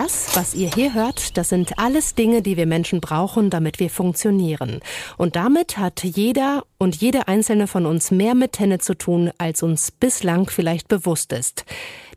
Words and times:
Das, 0.00 0.36
was 0.36 0.54
ihr 0.54 0.70
hier 0.72 0.94
hört, 0.94 1.36
das 1.36 1.48
sind 1.48 1.76
alles 1.80 2.14
Dinge, 2.14 2.40
die 2.40 2.56
wir 2.56 2.66
Menschen 2.66 3.00
brauchen, 3.00 3.50
damit 3.50 3.80
wir 3.80 3.90
funktionieren. 3.90 4.78
Und 5.16 5.34
damit 5.34 5.76
hat 5.76 6.04
jeder 6.04 6.62
und 6.78 6.94
jede 6.94 7.26
einzelne 7.26 7.66
von 7.66 7.84
uns 7.84 8.12
mehr 8.12 8.36
mit 8.36 8.52
Tenne 8.52 8.78
zu 8.78 8.94
tun, 8.96 9.32
als 9.38 9.64
uns 9.64 9.90
bislang 9.90 10.48
vielleicht 10.50 10.86
bewusst 10.86 11.32
ist. 11.32 11.64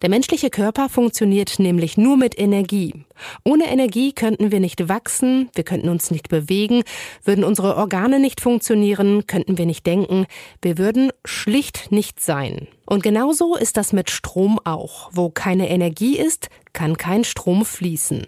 Der 0.02 0.10
menschliche 0.10 0.50
Körper 0.50 0.90
funktioniert 0.90 1.60
nämlich 1.60 1.96
nur 1.96 2.18
mit 2.18 2.38
Energie. 2.40 3.06
Ohne 3.44 3.66
Energie 3.72 4.14
könnten 4.14 4.52
wir 4.52 4.60
nicht 4.60 4.90
wachsen, 4.90 5.50
wir 5.54 5.64
könnten 5.64 5.90
uns 5.90 6.10
nicht 6.10 6.28
bewegen, 6.28 6.84
würden 7.24 7.44
unsere 7.44 7.76
Organe 7.76 8.20
nicht 8.20 8.42
funktionieren, 8.42 9.28
könnten 9.28 9.60
wir 9.60 9.68
nicht 9.68 9.86
denken, 9.86 10.26
wir 10.62 10.80
würden 10.80 11.12
schlicht 11.24 11.92
nicht 11.92 12.20
sein. 12.20 12.68
Und 12.88 13.04
genauso 13.04 13.56
ist 13.56 13.78
das 13.78 13.94
mit 13.94 14.10
Strom 14.10 14.60
auch. 14.64 15.10
Wo 15.14 15.30
keine 15.30 15.70
Energie 15.70 16.18
ist, 16.18 16.50
kann 16.74 16.98
kein 16.98 17.24
Strom 17.24 17.64
fließen. 17.64 18.26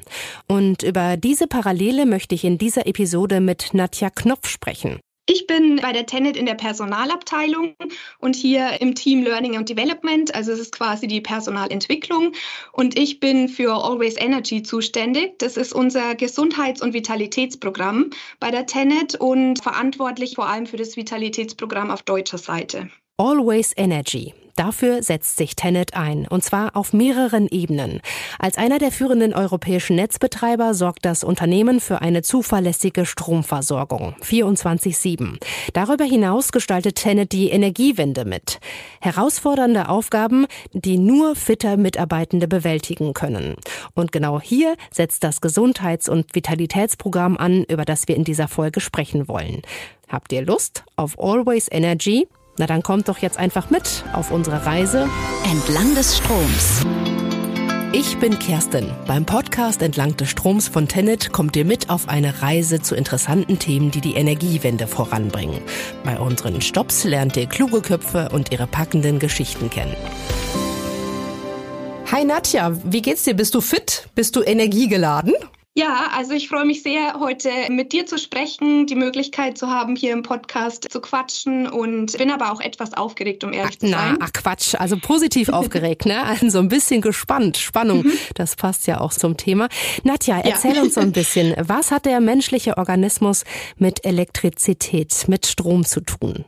Und 0.48 0.84
über 0.84 1.18
diese 1.18 1.48
Parallele 1.48 2.06
möchte 2.06 2.36
ich 2.36 2.46
in 2.46 2.58
dieser 2.58 2.86
Episode 2.86 3.42
mit 3.42 3.74
Nadja 3.74 4.10
Knopf 4.10 4.48
sprechen. 4.48 5.00
Ich 5.26 5.48
bin 5.48 5.78
bei 5.78 5.94
der 5.94 6.06
Tenet 6.06 6.36
in 6.36 6.46
der 6.46 6.56
Personalabteilung 6.56 7.76
und 8.20 8.36
hier 8.36 8.82
im 8.82 8.94
Team 8.94 9.24
Learning 9.24 9.56
and 9.56 9.70
Development, 9.70 10.36
also 10.36 10.52
es 10.52 10.60
ist 10.60 10.76
quasi 10.76 11.08
die 11.08 11.22
Personalentwicklung 11.22 12.34
und 12.74 13.00
ich 13.00 13.22
bin 13.22 13.48
für 13.48 13.74
Always 13.74 14.18
Energy 14.18 14.64
zuständig. 14.64 15.40
Das 15.40 15.56
ist 15.56 15.72
unser 15.72 16.16
Gesundheits- 16.16 16.82
und 16.82 16.94
Vitalitätsprogramm 16.94 18.10
bei 18.42 18.52
der 18.52 18.66
Tenet 18.66 19.16
und 19.16 19.64
verantwortlich 19.64 20.36
vor 20.36 20.48
allem 20.48 20.66
für 20.66 20.78
das 20.78 20.98
Vitalitätsprogramm 20.98 21.90
auf 21.90 22.04
deutscher 22.04 22.38
Seite. 22.38 22.90
Always 23.18 23.74
Energy. 23.78 24.34
Dafür 24.56 25.04
setzt 25.04 25.38
sich 25.38 25.56
Tenet 25.56 25.94
ein, 25.94 26.28
und 26.28 26.44
zwar 26.44 26.76
auf 26.76 26.94
mehreren 26.94 27.48
Ebenen. 27.48 28.02
Als 28.40 28.58
einer 28.58 28.80
der 28.80 28.92
führenden 28.92 29.36
europäischen 29.36 29.96
Netzbetreiber 29.98 30.74
sorgt 30.74 31.06
das 31.06 31.24
Unternehmen 31.24 31.80
für 31.80 32.02
eine 32.02 32.24
zuverlässige 32.24 33.06
Stromversorgung 33.06 34.16
24/7. 34.22 35.38
Darüber 35.74 36.06
hinaus 36.06 36.52
gestaltet 36.52 36.96
Tenet 36.96 37.34
die 37.34 37.52
Energiewende 37.52 38.26
mit. 38.26 38.60
Herausfordernde 39.00 39.90
Aufgaben, 39.90 40.48
die 40.74 40.98
nur 40.98 41.36
fitter 41.36 41.78
Mitarbeitende 41.78 42.48
bewältigen 42.48 43.14
können. 43.14 43.58
Und 43.94 44.12
genau 44.12 44.42
hier 44.42 44.76
setzt 44.90 45.24
das 45.24 45.40
Gesundheits- 45.40 46.10
und 46.10 46.34
Vitalitätsprogramm 46.34 47.38
an, 47.38 47.64
über 47.66 47.86
das 47.86 48.08
wir 48.08 48.16
in 48.16 48.24
dieser 48.24 48.48
Folge 48.48 48.80
sprechen 48.80 49.28
wollen. 49.28 49.62
Habt 50.08 50.34
ihr 50.34 50.44
Lust 50.44 50.84
auf 50.96 51.20
Always 51.20 51.68
Energy? 51.72 52.28
Na 52.58 52.68
dann 52.68 52.84
kommt 52.84 53.08
doch 53.10 53.18
jetzt 53.18 53.38
einfach 53.38 53.72
mit 53.72 54.04
auf 54.14 54.30
unsere 54.30 54.66
Reise 54.66 55.10
entlang 55.52 55.96
des 55.96 56.18
Stroms. 56.18 56.86
Ich 57.94 58.18
bin 58.18 58.38
Kerstin. 58.38 58.92
Beim 59.08 59.26
Podcast 59.26 59.82
Entlang 59.82 60.18
des 60.18 60.30
Stroms 60.30 60.68
von 60.68 60.88
Tenet 60.88 61.32
kommt 61.32 61.56
ihr 61.56 61.66
mit 61.66 61.90
auf 61.90 62.10
eine 62.10 62.42
Reise 62.42 62.82
zu 62.82 62.96
interessanten 62.96 63.58
Themen, 63.60 63.90
die 63.92 64.02
die 64.02 64.16
Energiewende 64.16 64.88
voranbringen. 64.88 65.62
Bei 66.04 66.20
unseren 66.20 66.62
Stops 66.62 67.04
lernt 67.04 67.38
ihr 67.38 67.48
kluge 67.48 67.82
Köpfe 67.82 68.30
und 68.32 68.52
ihre 68.52 68.68
packenden 68.68 69.20
Geschichten 69.20 69.70
kennen. 69.70 69.96
Hi 72.12 72.24
Nadja, 72.24 72.78
wie 72.84 73.02
geht's 73.02 73.24
dir? 73.24 73.34
Bist 73.34 73.56
du 73.56 73.62
fit? 73.62 74.10
Bist 74.14 74.36
du 74.36 74.44
energiegeladen? 74.44 75.34
Ja, 75.76 76.12
also 76.16 76.34
ich 76.34 76.50
freue 76.50 76.66
mich 76.66 76.84
sehr, 76.84 77.20
heute 77.20 77.50
mit 77.70 77.94
dir 77.94 78.06
zu 78.06 78.20
sprechen, 78.20 78.86
die 78.86 78.94
Möglichkeit 78.94 79.58
zu 79.58 79.72
haben, 79.72 79.96
hier 79.96 80.14
im 80.14 80.22
Podcast 80.22 80.86
zu 80.92 81.02
quatschen 81.02 81.68
und 81.68 82.16
bin 82.16 82.30
aber 82.30 82.52
auch 82.52 82.62
etwas 82.62 82.94
aufgeregt, 82.94 83.44
um 83.44 83.54
ehrlich 83.54 83.78
ach, 83.78 83.80
zu 83.80 83.88
sein. 83.88 84.18
Na, 84.20 84.26
ach 84.26 84.34
Quatsch, 84.34 84.76
also 84.76 84.98
positiv 84.98 85.50
aufgeregt, 85.54 86.06
ne? 86.06 86.24
Also 86.24 86.60
ein 86.60 86.70
bisschen 86.70 87.02
gespannt. 87.02 87.58
Spannung, 87.58 88.04
mhm. 88.04 88.14
das 88.36 88.56
passt 88.56 88.86
ja 88.86 89.02
auch 89.02 89.14
zum 89.14 89.36
Thema. 89.36 89.68
Nadja, 90.04 90.42
erzähl 90.42 90.76
ja. 90.76 90.84
uns 90.84 90.94
so 90.94 91.02
ein 91.02 91.12
bisschen, 91.12 91.56
was 91.58 91.90
hat 91.90 92.06
der 92.06 92.22
menschliche 92.22 92.78
Organismus 92.78 93.44
mit 93.78 94.06
Elektrizität, 94.06 95.28
mit 95.28 95.48
Strom 95.48 95.86
zu 95.86 96.02
tun? 96.02 96.46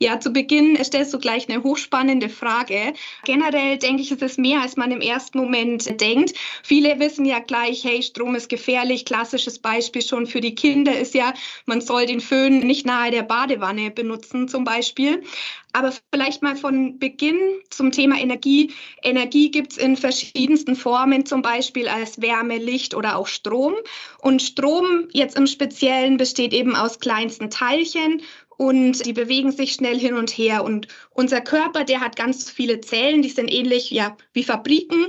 Ja, 0.00 0.20
zu 0.20 0.30
Beginn 0.30 0.78
stellst 0.84 1.12
du 1.12 1.18
gleich 1.18 1.48
eine 1.48 1.64
hochspannende 1.64 2.28
Frage. 2.28 2.92
Generell 3.24 3.78
denke 3.78 4.02
ich, 4.02 4.12
ist 4.12 4.22
es 4.22 4.38
mehr, 4.38 4.62
als 4.62 4.76
man 4.76 4.92
im 4.92 5.00
ersten 5.00 5.38
Moment 5.38 6.00
denkt. 6.00 6.34
Viele 6.62 7.00
wissen 7.00 7.24
ja 7.24 7.40
gleich, 7.40 7.82
hey, 7.82 8.00
Strom 8.00 8.36
ist 8.36 8.48
gefährlich. 8.48 9.04
Klassisches 9.04 9.58
Beispiel 9.58 10.02
schon 10.02 10.28
für 10.28 10.40
die 10.40 10.54
Kinder 10.54 10.96
ist 10.96 11.14
ja, 11.14 11.34
man 11.66 11.80
soll 11.80 12.06
den 12.06 12.20
Föhn 12.20 12.60
nicht 12.60 12.86
nahe 12.86 13.10
der 13.10 13.24
Badewanne 13.24 13.90
benutzen 13.90 14.46
zum 14.46 14.62
Beispiel. 14.62 15.24
Aber 15.72 15.92
vielleicht 16.12 16.42
mal 16.42 16.56
von 16.56 16.98
Beginn 16.98 17.38
zum 17.70 17.90
Thema 17.90 18.18
Energie. 18.18 18.72
Energie 19.02 19.50
gibt 19.50 19.72
es 19.72 19.78
in 19.78 19.96
verschiedensten 19.96 20.76
Formen, 20.76 21.26
zum 21.26 21.42
Beispiel 21.42 21.88
als 21.88 22.22
Wärme, 22.22 22.58
Licht 22.58 22.94
oder 22.94 23.16
auch 23.16 23.26
Strom. 23.26 23.74
Und 24.22 24.42
Strom 24.42 25.08
jetzt 25.12 25.36
im 25.36 25.46
Speziellen 25.46 26.16
besteht 26.16 26.52
eben 26.52 26.76
aus 26.76 27.00
kleinsten 27.00 27.50
Teilchen 27.50 28.22
und 28.58 29.06
die 29.06 29.12
bewegen 29.12 29.52
sich 29.52 29.72
schnell 29.72 29.98
hin 29.98 30.14
und 30.14 30.30
her. 30.30 30.64
Und 30.64 30.88
unser 31.10 31.40
Körper, 31.40 31.84
der 31.84 32.00
hat 32.00 32.16
ganz 32.16 32.50
viele 32.50 32.80
Zellen, 32.80 33.22
die 33.22 33.30
sind 33.30 33.50
ähnlich 33.50 33.90
ja, 33.90 34.16
wie 34.32 34.42
Fabriken. 34.42 35.06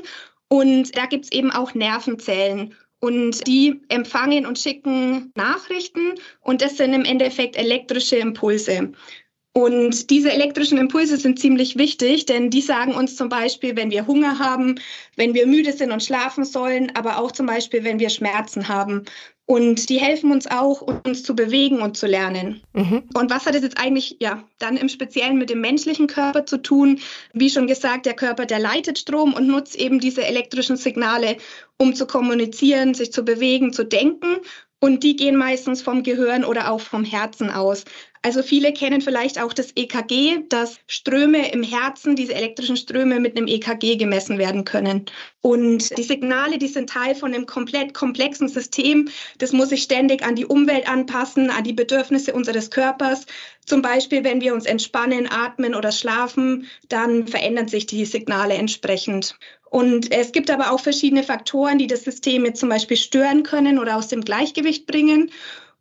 Und 0.48 0.96
da 0.96 1.08
gibt 1.08 1.26
es 1.26 1.32
eben 1.32 1.52
auch 1.52 1.74
Nervenzellen. 1.74 2.76
Und 3.02 3.48
die 3.48 3.82
empfangen 3.90 4.46
und 4.46 4.60
schicken 4.60 5.32
Nachrichten 5.36 6.16
und 6.42 6.62
das 6.62 6.78
sind 6.78 6.94
im 6.94 7.06
Endeffekt 7.06 7.56
elektrische 7.56 8.18
Impulse. 8.18 8.92
Und 9.54 10.10
diese 10.10 10.32
elektrischen 10.32 10.78
Impulse 10.78 11.18
sind 11.18 11.40
ziemlich 11.40 11.78
wichtig, 11.78 12.26
denn 12.26 12.50
die 12.50 12.62
sagen 12.62 12.94
uns 12.94 13.16
zum 13.16 13.30
Beispiel, 13.30 13.76
wenn 13.76 13.90
wir 13.90 14.06
Hunger 14.06 14.38
haben, 14.38 14.76
wenn 15.16 15.34
wir 15.34 15.48
müde 15.48 15.74
sind 15.74 15.92
und 15.92 16.04
schlafen 16.04 16.46
sollen, 16.46 16.96
aber 16.96 17.18
auch 17.18 17.32
zum 17.32 17.48
Beispiel, 17.48 17.84
wenn 17.84 18.00
wir 18.00 18.10
Schmerzen 18.10 18.68
haben. 18.68 19.06
Und 19.52 19.90
die 19.90 20.00
helfen 20.00 20.32
uns 20.32 20.46
auch, 20.46 20.84
uns 21.08 21.24
zu 21.24 21.36
bewegen 21.36 21.82
und 21.82 21.98
zu 21.98 22.06
lernen. 22.06 22.62
Mhm. 22.74 23.02
Und 23.16 23.32
was 23.32 23.48
hat 23.48 23.56
es 23.56 23.64
jetzt 23.64 23.80
eigentlich, 23.80 24.18
ja, 24.20 24.44
dann 24.60 24.78
im 24.78 24.90
Speziellen 24.90 25.40
mit 25.40 25.50
dem 25.50 25.60
menschlichen 25.60 26.06
Körper 26.06 26.46
zu 26.46 26.62
tun? 26.62 27.00
Wie 27.34 27.50
schon 27.50 27.66
gesagt, 27.66 28.06
der 28.06 28.14
Körper, 28.14 28.46
der 28.46 28.60
leitet 28.60 29.00
Strom 29.00 29.34
und 29.34 29.48
nutzt 29.48 29.76
eben 29.76 30.00
diese 30.00 30.24
elektrischen 30.24 30.78
Signale, 30.78 31.38
um 31.80 31.96
zu 31.96 32.06
kommunizieren, 32.06 32.94
sich 32.94 33.12
zu 33.12 33.26
bewegen, 33.26 33.74
zu 33.74 33.86
denken. 33.86 34.38
Und 34.82 35.04
die 35.04 35.16
gehen 35.16 35.36
meistens 35.36 35.82
vom 35.82 36.04
Gehirn 36.04 36.46
oder 36.46 36.70
auch 36.70 36.82
vom 36.82 37.04
Herzen 37.04 37.50
aus. 37.50 37.86
Also 38.22 38.44
viele 38.44 38.74
kennen 38.74 39.00
vielleicht 39.00 39.42
auch 39.42 39.54
das 39.54 39.72
EKG, 39.76 40.44
dass 40.50 40.80
Ströme 40.88 41.52
im 41.54 41.64
Herzen, 41.64 42.18
diese 42.18 42.36
elektrischen 42.36 42.76
Ströme 42.76 43.18
mit 43.20 43.38
einem 43.38 43.48
EKG 43.48 43.96
gemessen 43.96 44.38
werden 44.38 44.66
können. 44.66 45.06
Und 45.42 45.98
die 45.98 46.04
Signale, 46.04 46.58
die 46.58 46.68
sind 46.68 46.90
Teil 46.90 47.16
von 47.16 47.34
einem 47.34 47.46
komplett 47.46 47.94
komplexen 47.94 48.50
System. 48.50 49.08
Das 49.38 49.54
muss 49.54 49.70
sich 49.70 49.84
ständig 49.84 50.22
an 50.22 50.36
die 50.36 50.46
Umwelt 50.46 50.90
anpassen, 50.90 51.50
an 51.50 51.64
die 51.64 51.72
Bedürfnisse 51.72 52.34
unseres 52.34 52.72
Körpers. 52.72 53.26
Zum 53.66 53.82
Beispiel, 53.82 54.26
wenn 54.26 54.42
wir 54.42 54.54
uns 54.54 54.66
entspannen, 54.66 55.32
atmen 55.32 55.74
oder 55.74 55.94
schlafen, 55.94 56.68
dann 56.90 57.26
verändern 57.26 57.70
sich 57.70 57.86
die 57.86 58.04
Signale 58.04 58.56
entsprechend. 58.56 59.38
Und 59.70 60.12
es 60.12 60.32
gibt 60.34 60.50
aber 60.50 60.72
auch 60.72 60.82
verschiedene 60.82 61.24
Faktoren, 61.24 61.78
die 61.78 61.88
das 61.88 62.04
System 62.04 62.44
jetzt 62.44 62.60
zum 62.60 62.70
Beispiel 62.70 62.98
stören 62.98 63.44
können 63.44 63.80
oder 63.80 63.96
aus 63.96 64.08
dem 64.08 64.26
Gleichgewicht 64.26 64.88
bringen. 64.88 65.32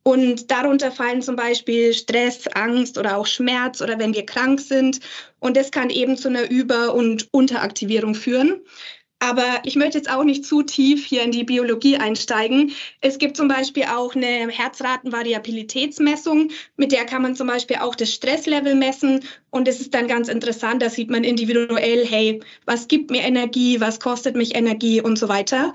Und 0.03 0.51
darunter 0.51 0.91
fallen 0.91 1.21
zum 1.21 1.37
Beispiel 1.37 1.93
Stress, 1.93 2.47
Angst 2.49 2.97
oder 2.97 3.19
auch 3.19 3.27
Schmerz 3.27 3.83
oder 3.83 3.99
wenn 3.99 4.15
wir 4.15 4.25
krank 4.25 4.61
sind. 4.61 5.01
Und 5.39 5.57
das 5.57 5.71
kann 5.71 5.91
eben 5.91 6.17
zu 6.17 6.29
einer 6.29 6.51
Über- 6.51 6.95
und 6.95 7.29
Unteraktivierung 7.33 8.15
führen. 8.15 8.63
Aber 9.21 9.63
ich 9.65 9.75
möchte 9.75 9.99
jetzt 9.99 10.11
auch 10.11 10.23
nicht 10.23 10.45
zu 10.45 10.63
tief 10.63 11.05
hier 11.05 11.25
in 11.25 11.33
die 11.33 11.43
Biologie 11.43 11.97
einsteigen. 11.97 12.71
Es 13.01 13.19
gibt 13.19 13.37
zum 13.37 13.49
Beispiel 13.49 13.83
auch 13.85 14.15
eine 14.15 14.49
Herzratenvariabilitätsmessung, 14.49 16.53
mit 16.77 16.93
der 16.93 17.05
kann 17.05 17.23
man 17.23 17.35
zum 17.35 17.49
Beispiel 17.49 17.79
auch 17.79 17.97
das 17.97 18.15
Stresslevel 18.15 18.77
messen. 18.77 19.25
Und 19.51 19.67
das 19.67 19.81
ist 19.81 19.93
dann 19.93 20.07
ganz 20.07 20.29
interessant. 20.29 20.83
Da 20.83 20.91
sieht 20.91 21.11
man 21.11 21.25
individuell, 21.25 22.07
hey, 22.07 22.41
was 22.65 22.87
gibt 22.87 23.11
mir 23.11 23.23
Energie, 23.23 23.81
was 23.81 23.99
kostet 23.99 24.37
mich 24.37 24.55
Energie 24.55 25.01
und 25.01 25.19
so 25.19 25.29
weiter. 25.29 25.75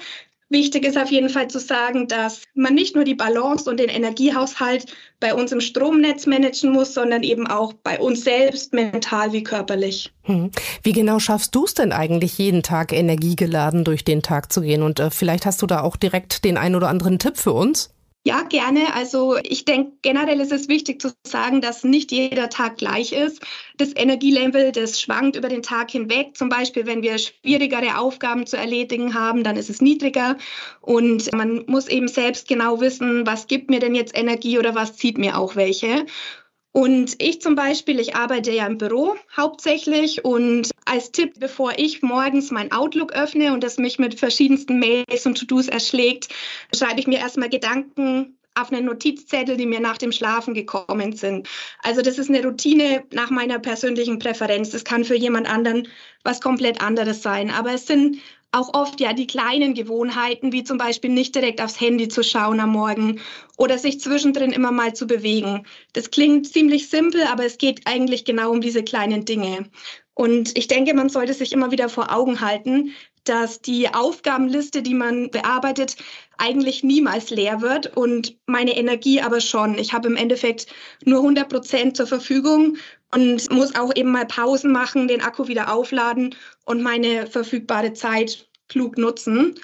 Wichtig 0.53 0.85
ist 0.85 0.99
auf 0.99 1.09
jeden 1.09 1.29
Fall 1.29 1.47
zu 1.47 1.59
sagen, 1.59 2.07
dass 2.07 2.43
man 2.53 2.75
nicht 2.75 2.93
nur 2.93 3.05
die 3.05 3.15
Balance 3.15 3.67
und 3.67 3.79
den 3.79 3.89
Energiehaushalt 3.89 4.85
bei 5.19 5.33
uns 5.33 5.51
im 5.51 5.61
Stromnetz 5.61 6.27
managen 6.27 6.71
muss, 6.71 6.93
sondern 6.93 7.23
eben 7.23 7.47
auch 7.47 7.73
bei 7.73 7.99
uns 7.99 8.23
selbst, 8.23 8.71
mental 8.71 9.33
wie 9.33 9.41
körperlich. 9.41 10.13
Hm. 10.21 10.51
Wie 10.83 10.91
genau 10.91 11.17
schaffst 11.17 11.55
du 11.55 11.65
es 11.65 11.73
denn 11.73 11.91
eigentlich, 11.91 12.37
jeden 12.37 12.61
Tag 12.61 12.93
energiegeladen 12.93 13.83
durch 13.83 14.05
den 14.05 14.21
Tag 14.21 14.53
zu 14.53 14.61
gehen? 14.61 14.83
Und 14.83 14.99
äh, 14.99 15.09
vielleicht 15.09 15.47
hast 15.47 15.59
du 15.63 15.65
da 15.65 15.81
auch 15.81 15.95
direkt 15.95 16.45
den 16.45 16.57
ein 16.57 16.75
oder 16.75 16.87
anderen 16.87 17.17
Tipp 17.17 17.37
für 17.37 17.53
uns? 17.53 17.89
Ja, 18.25 18.43
gerne. 18.43 18.93
Also 18.93 19.35
ich 19.43 19.65
denke, 19.65 19.97
generell 20.01 20.39
ist 20.39 20.53
es 20.53 20.69
wichtig 20.69 21.01
zu 21.01 21.11
sagen, 21.27 21.59
dass 21.59 21.83
nicht 21.83 22.09
jeder 22.13 22.49
Tag 22.49 22.77
gleich 22.77 23.11
ist. 23.11 23.41
Das 23.75 23.93
Energielevel, 23.93 24.71
das 24.71 25.01
schwankt 25.01 25.35
über 25.35 25.49
den 25.49 25.61
Tag 25.61 25.91
hinweg. 25.91 26.37
Zum 26.37 26.47
Beispiel, 26.47 26.85
wenn 26.85 27.01
wir 27.01 27.17
schwierigere 27.17 27.97
Aufgaben 27.97 28.45
zu 28.47 28.55
erledigen 28.55 29.13
haben, 29.13 29.43
dann 29.43 29.57
ist 29.57 29.69
es 29.69 29.81
niedriger. 29.81 30.37
Und 30.79 31.33
man 31.33 31.65
muss 31.67 31.89
eben 31.89 32.07
selbst 32.07 32.47
genau 32.47 32.79
wissen, 32.79 33.27
was 33.27 33.47
gibt 33.47 33.69
mir 33.69 33.81
denn 33.81 33.93
jetzt 33.93 34.17
Energie 34.17 34.57
oder 34.57 34.73
was 34.73 34.95
zieht 34.95 35.17
mir 35.17 35.37
auch 35.37 35.57
welche. 35.57 36.05
Und 36.73 37.21
ich 37.21 37.39
zum 37.39 37.53
Beispiel, 37.53 37.99
ich 37.99 38.15
arbeite 38.15 38.51
ja 38.51 38.65
im 38.65 38.79
Büro 38.79 39.15
hauptsächlich 39.37 40.25
und 40.25 40.71
als 40.85 41.11
Tipp, 41.11 41.35
bevor 41.39 41.73
ich 41.77 42.01
morgens 42.01 42.49
mein 42.49 42.71
Outlook 42.71 43.13
öffne 43.13 43.53
und 43.53 43.63
das 43.63 43.77
mich 43.77 43.99
mit 43.99 44.19
verschiedensten 44.19 44.79
Mails 44.79 45.25
und 45.27 45.37
To-Dos 45.37 45.67
erschlägt, 45.67 46.29
schreibe 46.75 46.99
ich 46.99 47.05
mir 47.05 47.19
erstmal 47.19 47.49
Gedanken 47.49 48.39
auf 48.55 48.71
einen 48.71 48.85
Notizzettel, 48.85 49.55
die 49.55 49.67
mir 49.67 49.79
nach 49.79 49.99
dem 49.99 50.11
Schlafen 50.11 50.55
gekommen 50.55 51.15
sind. 51.15 51.47
Also 51.83 52.01
das 52.01 52.17
ist 52.17 52.29
eine 52.29 52.43
Routine 52.43 53.03
nach 53.11 53.29
meiner 53.29 53.59
persönlichen 53.59 54.17
Präferenz. 54.17 54.71
Das 54.71 54.83
kann 54.83 55.03
für 55.03 55.15
jemand 55.15 55.47
anderen 55.47 55.87
was 56.23 56.41
komplett 56.41 56.81
anderes 56.81 57.21
sein. 57.21 57.51
Aber 57.51 57.73
es 57.73 57.85
sind 57.85 58.17
auch 58.53 58.73
oft 58.73 59.01
ja 59.01 59.13
die 59.13 59.27
kleinen 59.27 59.73
Gewohnheiten, 59.73 60.51
wie 60.53 60.63
zum 60.63 60.77
Beispiel 60.77 61.09
nicht 61.09 61.35
direkt 61.35 61.61
aufs 61.61 61.81
Handy 61.81 62.07
zu 62.07 62.23
schauen 62.23 62.59
am 62.59 62.71
Morgen 62.71 63.19
oder 63.57 63.77
sich 63.77 63.99
zwischendrin 63.99 64.51
immer 64.51 64.71
mal 64.71 64.93
zu 64.93 65.07
bewegen. 65.07 65.65
Das 65.93 66.11
klingt 66.11 66.47
ziemlich 66.47 66.89
simpel, 66.89 67.23
aber 67.23 67.45
es 67.45 67.57
geht 67.57 67.81
eigentlich 67.85 68.25
genau 68.25 68.51
um 68.51 68.61
diese 68.61 68.83
kleinen 68.83 69.25
Dinge. 69.25 69.69
Und 70.13 70.55
ich 70.57 70.67
denke, 70.67 70.93
man 70.93 71.09
sollte 71.09 71.33
sich 71.33 71.51
immer 71.51 71.71
wieder 71.71 71.89
vor 71.89 72.15
Augen 72.15 72.41
halten, 72.41 72.91
dass 73.23 73.61
die 73.61 73.93
Aufgabenliste, 73.93 74.81
die 74.81 74.93
man 74.93 75.29
bearbeitet, 75.31 75.95
eigentlich 76.37 76.83
niemals 76.83 77.29
leer 77.29 77.61
wird 77.61 77.95
und 77.95 78.37
meine 78.45 78.75
Energie 78.75 79.21
aber 79.21 79.41
schon. 79.41 79.77
Ich 79.77 79.93
habe 79.93 80.07
im 80.07 80.15
Endeffekt 80.15 80.67
nur 81.05 81.19
100 81.19 81.49
Prozent 81.49 81.97
zur 81.97 82.07
Verfügung 82.07 82.77
und 83.13 83.51
muss 83.51 83.75
auch 83.75 83.95
eben 83.95 84.11
mal 84.11 84.25
Pausen 84.25 84.71
machen, 84.71 85.07
den 85.07 85.21
Akku 85.21 85.47
wieder 85.47 85.71
aufladen 85.71 86.35
und 86.65 86.81
meine 86.81 87.27
verfügbare 87.27 87.93
Zeit 87.93 88.47
klug 88.67 88.97
nutzen. 88.97 89.55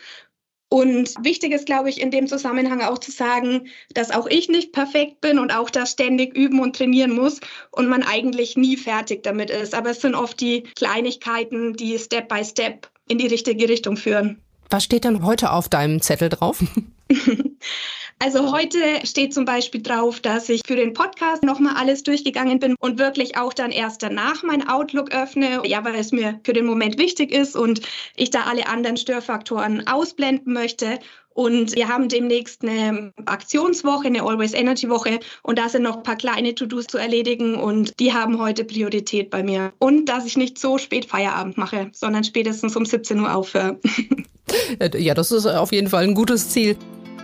Und 0.72 1.16
wichtig 1.24 1.52
ist, 1.52 1.66
glaube 1.66 1.90
ich, 1.90 2.00
in 2.00 2.12
dem 2.12 2.28
Zusammenhang 2.28 2.82
auch 2.82 3.00
zu 3.00 3.10
sagen, 3.10 3.68
dass 3.96 4.12
auch 4.12 4.28
ich 4.28 4.50
nicht 4.50 4.72
perfekt 4.72 5.20
bin 5.20 5.40
und 5.40 5.52
auch 5.52 5.72
da 5.72 5.88
ständig 5.88 6.38
üben 6.38 6.60
und 6.60 6.76
trainieren 6.76 7.16
muss 7.16 7.40
und 7.72 7.88
man 7.88 8.04
eigentlich 8.04 8.56
nie 8.56 8.78
fertig 8.78 9.24
damit 9.24 9.50
ist. 9.50 9.74
Aber 9.74 9.90
es 9.90 10.02
sind 10.02 10.14
oft 10.14 10.40
die 10.40 10.62
Kleinigkeiten, 10.76 11.74
die 11.74 11.98
Step 11.98 12.30
by 12.30 12.46
Step 12.46 12.88
in 13.10 13.18
die 13.18 13.28
richtige 13.28 13.68
Richtung 13.68 13.98
führen. 13.98 14.40
Was 14.70 14.86
steht 14.86 15.04
denn 15.04 15.24
heute 15.26 15.52
auf 15.52 15.68
deinem 15.68 16.02
Zettel 16.02 16.30
drauf? 16.30 16.64
Also 18.22 18.52
heute 18.52 18.78
steht 19.06 19.34
zum 19.34 19.46
Beispiel 19.46 19.82
drauf, 19.82 20.20
dass 20.20 20.50
ich 20.50 20.62
für 20.68 20.76
den 20.76 20.92
Podcast 20.92 21.42
nochmal 21.42 21.76
alles 21.78 22.04
durchgegangen 22.04 22.60
bin 22.60 22.76
und 22.78 23.00
wirklich 23.00 23.38
auch 23.38 23.54
dann 23.54 23.72
erst 23.72 24.04
danach 24.04 24.44
mein 24.44 24.68
Outlook 24.68 25.14
öffne, 25.16 25.62
ja, 25.66 25.86
weil 25.86 25.96
es 25.96 26.12
mir 26.12 26.38
für 26.44 26.52
den 26.52 26.66
Moment 26.66 26.98
wichtig 26.98 27.32
ist 27.32 27.56
und 27.56 27.80
ich 28.18 28.30
da 28.30 28.42
alle 28.42 28.68
anderen 28.68 28.98
Störfaktoren 28.98 29.88
ausblenden 29.88 30.52
möchte. 30.52 31.00
Und 31.34 31.74
wir 31.76 31.88
haben 31.88 32.10
demnächst 32.10 32.64
eine 32.64 33.14
Aktionswoche, 33.26 34.08
eine 34.08 34.24
Always 34.24 34.54
Energy 34.54 34.90
Woche. 34.90 35.22
Und 35.42 35.58
da 35.58 35.70
sind 35.70 35.84
noch 35.84 35.98
ein 35.98 36.04
paar 36.04 36.18
kleine 36.18 36.54
To-Dos 36.54 36.88
zu 36.88 36.98
erledigen. 36.98 37.56
Und 37.56 37.98
die 38.02 38.12
haben 38.12 38.42
heute 38.42 38.66
Priorität 38.66 39.30
bei 39.30 39.42
mir. 39.42 39.72
Und 39.80 40.08
dass 40.08 40.26
ich 40.26 40.36
nicht 40.36 40.60
so 40.60 40.78
spät 40.78 41.06
Feierabend 41.06 41.58
mache, 41.58 41.92
sondern 41.94 42.26
spätestens 42.26 42.76
um 42.76 42.84
17 42.84 43.22
Uhr 43.22 43.34
aufhöre. 43.34 43.80
ja, 44.98 45.14
das 45.14 45.32
ist 45.32 45.46
auf 45.46 45.72
jeden 45.72 45.88
Fall 45.88 46.04
ein 46.04 46.16
gutes 46.16 46.50
Ziel. 46.50 46.76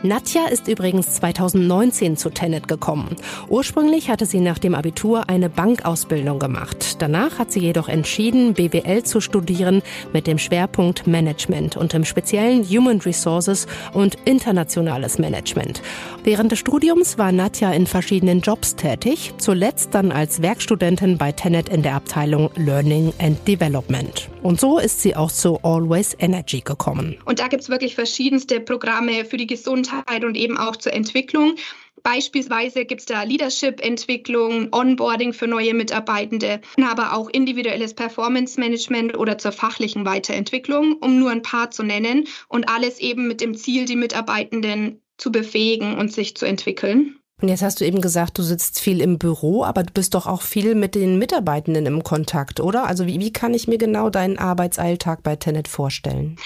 Nadja 0.04 0.48
ist 0.48 0.68
übrigens 0.68 1.14
2019 1.16 2.18
zu 2.18 2.30
Tenet 2.30 2.68
gekommen. 2.68 3.16
Ursprünglich 3.48 4.10
hatte 4.10 4.26
sie 4.26 4.40
nach 4.40 4.60
dem 4.60 4.76
Abitur 4.76 5.30
eine 5.30 5.50
Bankausbildung 5.50 6.38
gemacht. 6.38 6.98
Danach 7.00 7.40
hat 7.40 7.52
sie 7.52 7.62
jedoch 7.62 7.88
entschieden, 7.88 8.54
BWL 8.54 9.04
zu 9.04 9.22
studieren 9.22 9.82
mit 10.14 10.28
dem 10.28 10.38
Schwerpunkt 10.38 11.08
Management 11.08 11.78
und 11.78 11.94
im 11.94 12.06
speziellen 12.06 12.64
Human 12.64 13.00
Resources 13.00 13.68
und 13.94 14.16
internationales 14.26 15.18
Management. 15.18 15.82
Während 16.24 16.52
des 16.52 16.60
Studiums 16.60 17.18
war 17.18 17.32
Nadja 17.32 17.72
in 17.72 17.88
verschiedenen 17.88 18.42
Jobs 18.42 18.76
tätig, 18.76 19.34
zuletzt 19.38 19.94
dann 19.94 20.12
als 20.12 20.42
Werkstudentin 20.42 21.18
bei 21.18 21.32
Tenet 21.32 21.70
in 21.70 21.82
der 21.82 21.96
Abteilung 21.96 22.52
Learning 22.56 23.14
and 23.20 23.48
Development. 23.48 24.30
Und 24.44 24.60
so 24.60 24.78
ist 24.78 25.02
sie 25.02 25.16
auch 25.16 25.32
zu 25.32 25.60
Always 25.64 26.16
Energy 26.20 26.62
gekommen. 26.62 27.18
Und 27.26 27.40
da 27.40 27.48
gibt 27.48 27.64
es 27.64 27.70
wirklich 27.70 27.96
verschiedenste 27.96 28.60
Programme 28.60 29.26
für 29.26 29.38
die 29.38 29.48
Gesundheit 29.48 29.85
und 30.24 30.36
eben 30.36 30.58
auch 30.58 30.76
zur 30.76 30.94
Entwicklung. 30.94 31.56
Beispielsweise 32.04 32.86
gibt 32.86 33.02
es 33.02 33.08
da 33.08 33.24
Leadership-Entwicklung, 33.24 34.70
Onboarding 34.72 35.34
für 35.34 35.48
neue 35.48 35.74
Mitarbeitende, 35.74 36.62
aber 36.80 37.14
auch 37.14 37.30
individuelles 37.30 37.96
Performance-Management 37.96 39.18
oder 39.18 39.40
zur 39.40 39.52
fachlichen 39.52 40.06
Weiterentwicklung, 40.06 40.98
um 41.02 41.18
nur 41.18 41.32
ein 41.32 41.42
paar 41.42 41.72
zu 41.72 41.82
nennen. 41.82 42.28
Und 42.48 42.70
alles 42.70 43.00
eben 43.00 43.28
mit 43.28 43.42
dem 43.42 43.58
Ziel, 43.58 43.86
die 43.86 43.96
Mitarbeitenden 43.96 45.02
zu 45.18 45.32
befähigen 45.32 45.98
und 45.98 46.14
sich 46.14 46.36
zu 46.38 46.46
entwickeln. 46.46 47.16
Und 47.42 47.50
jetzt 47.50 47.64
hast 47.64 47.82
du 47.82 47.86
eben 47.86 48.02
gesagt, 48.02 48.38
du 48.38 48.44
sitzt 48.44 48.80
viel 48.80 49.02
im 49.02 49.18
Büro, 49.18 49.64
aber 49.64 49.84
du 49.84 49.92
bist 49.92 50.14
doch 50.14 50.26
auch 50.26 50.42
viel 50.42 50.76
mit 50.76 50.96
den 50.96 51.18
Mitarbeitenden 51.18 51.86
im 51.86 52.04
Kontakt, 52.04 52.60
oder? 52.60 52.86
Also 52.86 53.08
wie, 53.08 53.20
wie 53.20 53.34
kann 53.34 53.54
ich 53.54 53.68
mir 53.68 53.78
genau 53.78 54.10
deinen 54.10 54.38
Arbeitsalltag 54.38 55.22
bei 55.24 55.36
Tenet 55.36 55.68
vorstellen? 55.68 56.38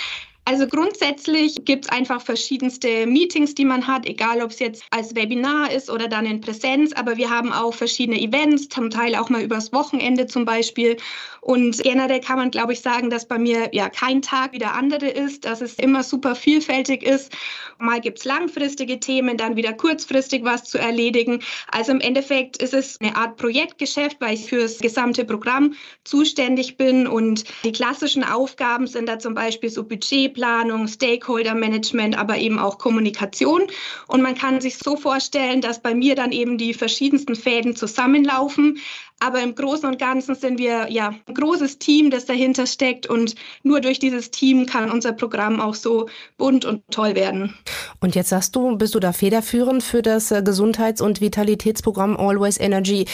Also 0.49 0.65
grundsätzlich 0.65 1.63
gibt 1.63 1.85
es 1.85 1.91
einfach 1.91 2.23
verschiedenste 2.23 3.05
Meetings, 3.05 3.53
die 3.53 3.65
man 3.65 3.85
hat, 3.85 4.07
egal 4.07 4.41
ob 4.41 4.49
es 4.49 4.57
jetzt 4.57 4.83
als 4.89 5.13
Webinar 5.13 5.71
ist 5.71 5.91
oder 5.91 6.07
dann 6.07 6.25
in 6.25 6.41
Präsenz. 6.41 6.91
Aber 6.93 7.17
wir 7.17 7.29
haben 7.29 7.53
auch 7.53 7.75
verschiedene 7.75 8.19
Events, 8.19 8.67
zum 8.67 8.89
Teil 8.89 9.13
auch 9.13 9.29
mal 9.29 9.43
übers 9.43 9.71
Wochenende 9.73 10.25
zum 10.25 10.45
Beispiel. 10.45 10.97
Und 11.41 11.83
generell 11.83 12.19
kann 12.19 12.37
man, 12.37 12.49
glaube 12.49 12.73
ich, 12.73 12.81
sagen, 12.81 13.11
dass 13.11 13.27
bei 13.27 13.37
mir 13.37 13.69
ja 13.73 13.89
kein 13.89 14.23
Tag 14.23 14.53
wie 14.53 14.57
der 14.57 14.73
andere 14.73 15.07
ist, 15.07 15.45
dass 15.45 15.61
es 15.61 15.75
immer 15.75 16.01
super 16.01 16.33
vielfältig 16.33 17.03
ist. 17.03 17.31
Mal 17.77 18.01
gibt 18.01 18.17
es 18.17 18.25
langfristige 18.25 18.99
Themen, 18.99 19.37
dann 19.37 19.55
wieder 19.55 19.73
kurzfristig 19.73 20.43
was 20.43 20.63
zu 20.63 20.79
erledigen. 20.79 21.43
Also 21.71 21.91
im 21.91 22.01
Endeffekt 22.01 22.57
ist 22.57 22.73
es 22.73 22.99
eine 22.99 23.15
Art 23.15 23.37
Projektgeschäft, 23.37 24.17
weil 24.19 24.33
ich 24.33 24.47
für 24.47 24.61
das 24.61 24.79
gesamte 24.79 25.25
Programm 25.25 25.75
zuständig 26.05 26.75
bin. 26.75 27.05
Und 27.05 27.43
die 27.63 27.71
klassischen 27.71 28.23
Aufgaben 28.23 28.87
sind 28.87 29.07
da 29.07 29.19
zum 29.19 29.35
Beispiel 29.35 29.69
so 29.69 29.83
Budget 29.83 30.38
Planung, 30.39 30.87
Stakeholder-Management, 30.87 32.17
aber 32.17 32.37
eben 32.37 32.59
auch 32.59 32.77
Kommunikation. 32.77 33.63
Und 34.07 34.21
man 34.21 34.35
kann 34.35 34.61
sich 34.61 34.77
so 34.77 34.95
vorstellen, 34.95 35.59
dass 35.59 35.81
bei 35.81 35.93
mir 35.93 36.15
dann 36.15 36.31
eben 36.31 36.57
die 36.57 36.73
verschiedensten 36.73 37.35
Fäden 37.35 37.75
zusammenlaufen. 37.75 38.79
Aber 39.19 39.41
im 39.41 39.53
Großen 39.53 39.85
und 39.85 39.99
Ganzen 39.99 40.35
sind 40.35 40.59
wir 40.59 40.89
ja 40.89 41.13
ein 41.25 41.33
großes 41.33 41.77
Team, 41.77 42.09
das 42.09 42.25
dahinter 42.25 42.65
steckt. 42.65 43.05
Und 43.05 43.35
nur 43.63 43.81
durch 43.81 43.99
dieses 43.99 44.31
Team 44.31 44.65
kann 44.65 44.89
unser 44.89 45.11
Programm 45.11 45.59
auch 45.59 45.75
so 45.75 46.07
bunt 46.37 46.63
und 46.63 46.83
toll 46.89 47.15
werden. 47.15 47.53
Und 47.99 48.15
jetzt 48.15 48.29
sagst 48.29 48.55
du, 48.55 48.77
bist 48.77 48.95
du 48.95 49.01
da 49.01 49.11
federführend 49.11 49.83
für 49.83 50.01
das 50.01 50.31
äh, 50.31 50.41
Gesundheits- 50.41 51.01
und 51.01 51.19
Vitalitätsprogramm 51.19 52.15
Always 52.15 52.57
Energy. 52.57 53.07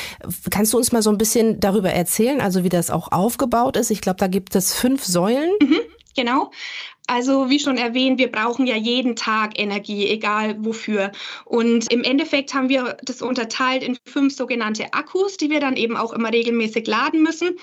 Kannst 0.51 0.73
du 0.73 0.77
uns 0.77 0.91
mal 0.91 1.01
so 1.01 1.09
ein 1.09 1.17
bisschen 1.17 1.59
darüber 1.59 1.89
erzählen, 1.89 2.39
also 2.39 2.63
wie 2.63 2.69
das 2.69 2.91
auch 2.91 3.11
aufgebaut 3.11 3.75
ist? 3.75 3.89
Ich 3.89 4.01
glaube, 4.01 4.17
da 4.17 4.27
gibt 4.27 4.55
es 4.55 4.75
fünf 4.75 5.03
Säulen. 5.03 5.49
Mhm, 5.59 5.79
genau. 6.15 6.51
Also 7.07 7.49
wie 7.49 7.59
schon 7.59 7.77
erwähnt, 7.77 8.17
wir 8.17 8.31
brauchen 8.31 8.65
ja 8.65 8.75
jeden 8.75 9.15
Tag 9.15 9.59
Energie, 9.59 10.07
egal 10.07 10.55
wofür. 10.65 11.11
Und 11.45 11.91
im 11.91 12.03
Endeffekt 12.03 12.53
haben 12.53 12.69
wir 12.69 12.97
das 13.03 13.21
unterteilt 13.21 13.83
in 13.83 13.97
fünf 14.07 14.35
sogenannte 14.35 14.91
Akkus, 14.93 15.37
die 15.37 15.51
wir 15.51 15.59
dann 15.59 15.77
eben 15.77 15.97
auch 15.97 16.13
immer 16.13 16.31
regelmäßig 16.31 16.87
laden 16.87 17.21
müssen. 17.21 17.57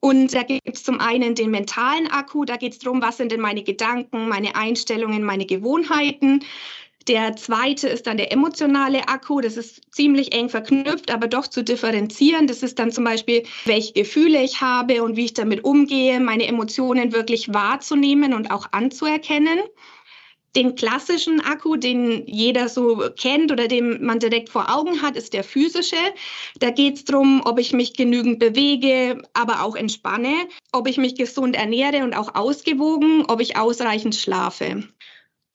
Und 0.00 0.34
da 0.34 0.42
gibt 0.44 0.76
es 0.76 0.84
zum 0.84 1.00
einen 1.00 1.34
den 1.34 1.50
mentalen 1.50 2.06
Akku, 2.10 2.44
da 2.44 2.56
geht 2.56 2.72
es 2.72 2.78
darum, 2.78 3.02
was 3.02 3.16
sind 3.16 3.32
denn 3.32 3.40
meine 3.40 3.62
Gedanken, 3.62 4.28
meine 4.28 4.54
Einstellungen, 4.54 5.24
meine 5.24 5.46
Gewohnheiten. 5.46 6.44
Der 7.08 7.36
zweite 7.36 7.88
ist 7.88 8.08
dann 8.08 8.16
der 8.16 8.32
emotionale 8.32 9.06
Akku. 9.08 9.40
Das 9.40 9.56
ist 9.56 9.94
ziemlich 9.94 10.34
eng 10.34 10.48
verknüpft, 10.48 11.12
aber 11.12 11.28
doch 11.28 11.46
zu 11.46 11.62
differenzieren. 11.62 12.48
Das 12.48 12.64
ist 12.64 12.80
dann 12.80 12.90
zum 12.90 13.04
Beispiel, 13.04 13.44
welche 13.64 13.92
Gefühle 13.92 14.42
ich 14.42 14.60
habe 14.60 15.04
und 15.04 15.16
wie 15.16 15.26
ich 15.26 15.34
damit 15.34 15.62
umgehe, 15.62 16.18
meine 16.18 16.46
Emotionen 16.46 17.12
wirklich 17.12 17.54
wahrzunehmen 17.54 18.34
und 18.34 18.50
auch 18.50 18.66
anzuerkennen. 18.72 19.60
Den 20.56 20.74
klassischen 20.74 21.40
Akku, 21.42 21.76
den 21.76 22.26
jeder 22.26 22.68
so 22.68 23.10
kennt 23.16 23.52
oder 23.52 23.68
den 23.68 24.02
man 24.04 24.18
direkt 24.18 24.48
vor 24.48 24.74
Augen 24.74 25.02
hat, 25.02 25.14
ist 25.14 25.34
der 25.34 25.44
physische. 25.44 25.96
Da 26.58 26.70
geht 26.70 26.96
es 26.96 27.04
darum, 27.04 27.42
ob 27.44 27.60
ich 27.60 27.72
mich 27.74 27.92
genügend 27.94 28.38
bewege, 28.38 29.22
aber 29.34 29.62
auch 29.62 29.76
entspanne, 29.76 30.32
ob 30.72 30.88
ich 30.88 30.96
mich 30.96 31.14
gesund 31.14 31.54
ernähre 31.54 32.02
und 32.02 32.14
auch 32.14 32.34
ausgewogen, 32.34 33.26
ob 33.28 33.40
ich 33.42 33.56
ausreichend 33.56 34.14
schlafe. 34.16 34.88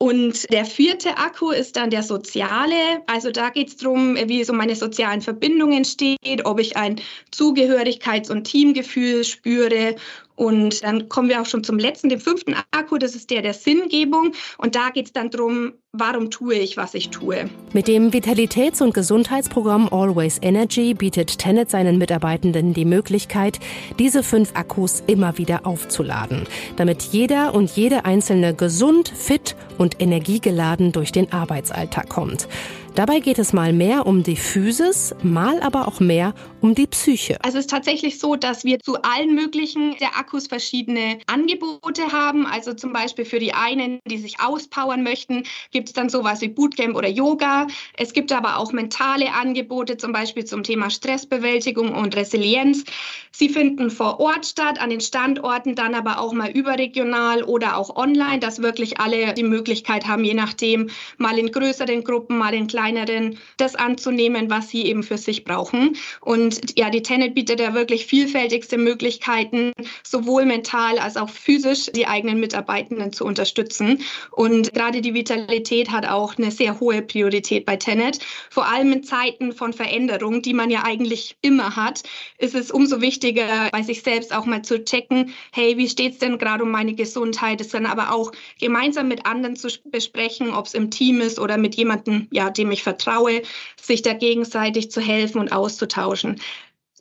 Und 0.01 0.51
der 0.51 0.65
vierte 0.65 1.15
Akku 1.19 1.51
ist 1.51 1.75
dann 1.75 1.91
der 1.91 2.01
soziale. 2.01 3.03
Also 3.05 3.29
da 3.29 3.51
geht 3.51 3.67
es 3.67 3.77
darum, 3.77 4.15
wie 4.15 4.43
so 4.43 4.51
meine 4.51 4.75
sozialen 4.75 5.21
Verbindungen 5.21 5.85
steht, 5.85 6.43
ob 6.43 6.59
ich 6.59 6.75
ein 6.75 6.99
Zugehörigkeits- 7.31 8.31
und 8.31 8.45
Teamgefühl 8.45 9.23
spüre 9.23 9.95
und 10.41 10.83
dann 10.83 11.07
kommen 11.07 11.29
wir 11.29 11.39
auch 11.39 11.45
schon 11.45 11.63
zum 11.63 11.77
letzten, 11.77 12.09
dem 12.09 12.19
fünften 12.19 12.55
Akku, 12.71 12.97
das 12.97 13.13
ist 13.13 13.29
der 13.29 13.43
der 13.43 13.53
Sinngebung. 13.53 14.33
Und 14.57 14.73
da 14.73 14.89
geht 14.89 15.05
es 15.05 15.13
dann 15.13 15.29
darum, 15.29 15.73
warum 15.93 16.29
tue 16.29 16.55
ich, 16.55 16.77
was 16.77 16.93
ich 16.93 17.09
tue. 17.09 17.49
Mit 17.73 17.89
dem 17.89 18.11
Vitalitäts- 18.13 18.81
und 18.81 18.93
Gesundheitsprogramm 18.93 19.89
Always 19.91 20.39
Energy 20.41 20.93
bietet 20.93 21.37
Tenet 21.37 21.69
seinen 21.69 21.97
Mitarbeitenden 21.97 22.73
die 22.73 22.85
Möglichkeit, 22.85 23.59
diese 23.99 24.23
fünf 24.23 24.55
Akkus 24.55 25.03
immer 25.07 25.37
wieder 25.37 25.65
aufzuladen, 25.65 26.43
damit 26.77 27.03
jeder 27.03 27.53
und 27.53 27.71
jede 27.71 28.05
einzelne 28.05 28.53
gesund, 28.53 29.09
fit 29.09 29.57
und 29.77 30.01
energiegeladen 30.01 30.93
durch 30.93 31.11
den 31.11 31.31
Arbeitsalltag 31.33 32.07
kommt. 32.07 32.47
Dabei 32.93 33.21
geht 33.21 33.39
es 33.39 33.53
mal 33.53 33.71
mehr 33.71 34.05
um 34.05 34.21
die 34.21 34.35
Physis, 34.35 35.15
mal 35.23 35.61
aber 35.61 35.87
auch 35.87 36.01
mehr 36.01 36.33
um 36.59 36.75
die 36.75 36.87
Psyche. 36.87 37.37
Also 37.41 37.57
es 37.57 37.63
ist 37.63 37.69
tatsächlich 37.69 38.19
so, 38.19 38.35
dass 38.35 38.65
wir 38.65 38.79
zu 38.79 39.01
allen 39.01 39.33
möglichen 39.33 39.95
der 40.01 40.17
Akkus 40.17 40.47
verschiedene 40.47 41.19
Angebote 41.25 42.11
haben. 42.11 42.45
Also 42.45 42.73
zum 42.73 42.91
Beispiel 42.91 43.23
für 43.23 43.39
die 43.39 43.53
einen, 43.53 43.99
die 44.05 44.17
sich 44.17 44.41
auspowern 44.41 45.03
möchten, 45.03 45.43
gibt 45.71 45.87
es 45.87 45.93
dann 45.93 46.09
sowas 46.09 46.41
wie 46.41 46.49
Bootcamp 46.49 46.97
oder 46.97 47.07
Yoga. 47.07 47.67
Es 47.97 48.11
gibt 48.11 48.33
aber 48.33 48.57
auch 48.57 48.73
mentale 48.73 49.33
Angebote, 49.33 49.95
zum 49.95 50.11
Beispiel 50.11 50.43
zum 50.43 50.63
Thema 50.63 50.89
Stressbewältigung 50.89 51.95
und 51.95 52.15
Resilienz. 52.17 52.83
Sie 53.31 53.47
finden 53.47 53.89
vor 53.89 54.19
Ort 54.19 54.45
statt, 54.45 54.79
an 54.81 54.89
den 54.89 54.99
Standorten, 54.99 55.75
dann 55.75 55.95
aber 55.95 56.19
auch 56.19 56.33
mal 56.33 56.51
überregional 56.51 57.43
oder 57.43 57.77
auch 57.77 57.95
online, 57.95 58.39
dass 58.39 58.61
wirklich 58.61 58.99
alle 58.99 59.33
die 59.33 59.43
Möglichkeit 59.43 60.05
haben, 60.05 60.25
je 60.25 60.33
nachdem, 60.33 60.89
mal 61.17 61.39
in 61.39 61.51
größeren 61.51 62.03
Gruppen, 62.03 62.37
mal 62.37 62.53
in 62.53 62.67
kleineren, 62.81 63.37
das 63.57 63.75
anzunehmen, 63.75 64.49
was 64.49 64.69
sie 64.69 64.85
eben 64.85 65.03
für 65.03 65.17
sich 65.17 65.43
brauchen. 65.43 65.95
Und 66.19 66.77
ja, 66.77 66.89
die 66.89 67.03
Tenet 67.03 67.35
bietet 67.35 67.59
ja 67.59 67.73
wirklich 67.73 68.07
vielfältigste 68.07 68.77
Möglichkeiten, 68.77 69.71
sowohl 70.03 70.45
mental 70.45 70.97
als 70.97 71.15
auch 71.15 71.29
physisch 71.29 71.91
die 71.95 72.07
eigenen 72.07 72.39
Mitarbeitenden 72.39 73.13
zu 73.13 73.25
unterstützen. 73.25 74.03
Und 74.31 74.73
gerade 74.73 75.01
die 75.01 75.13
Vitalität 75.13 75.91
hat 75.91 76.07
auch 76.07 76.37
eine 76.37 76.49
sehr 76.49 76.79
hohe 76.79 77.03
Priorität 77.03 77.65
bei 77.65 77.75
Tenet. 77.75 78.19
Vor 78.49 78.67
allem 78.67 78.91
in 78.93 79.03
Zeiten 79.03 79.53
von 79.53 79.73
Veränderung, 79.73 80.41
die 80.41 80.53
man 80.53 80.71
ja 80.71 80.83
eigentlich 80.83 81.35
immer 81.41 81.75
hat, 81.75 82.01
ist 82.39 82.55
es 82.55 82.71
umso 82.71 82.99
wichtiger, 83.01 83.69
bei 83.71 83.83
sich 83.83 84.01
selbst 84.01 84.33
auch 84.33 84.45
mal 84.45 84.63
zu 84.63 84.83
checken, 84.83 85.33
hey, 85.51 85.77
wie 85.77 85.87
steht 85.87 86.13
es 86.13 86.19
denn 86.19 86.39
gerade 86.39 86.63
um 86.63 86.71
meine 86.71 86.95
Gesundheit? 86.95 87.61
Es 87.61 87.69
dann 87.69 87.85
aber 87.85 88.11
auch 88.11 88.31
gemeinsam 88.59 89.07
mit 89.07 89.25
anderen 89.27 89.55
zu 89.55 89.67
besprechen, 89.85 90.51
ob 90.51 90.65
es 90.65 90.73
im 90.73 90.89
Team 90.89 91.21
ist 91.21 91.39
oder 91.39 91.57
mit 91.57 91.75
jemandem, 91.75 92.27
ja, 92.31 92.49
dem 92.49 92.70
ich 92.71 92.83
vertraue, 92.83 93.41
sich 93.81 94.01
da 94.01 94.13
gegenseitig 94.13 94.91
zu 94.91 95.01
helfen 95.01 95.39
und 95.39 95.51
auszutauschen. 95.51 96.39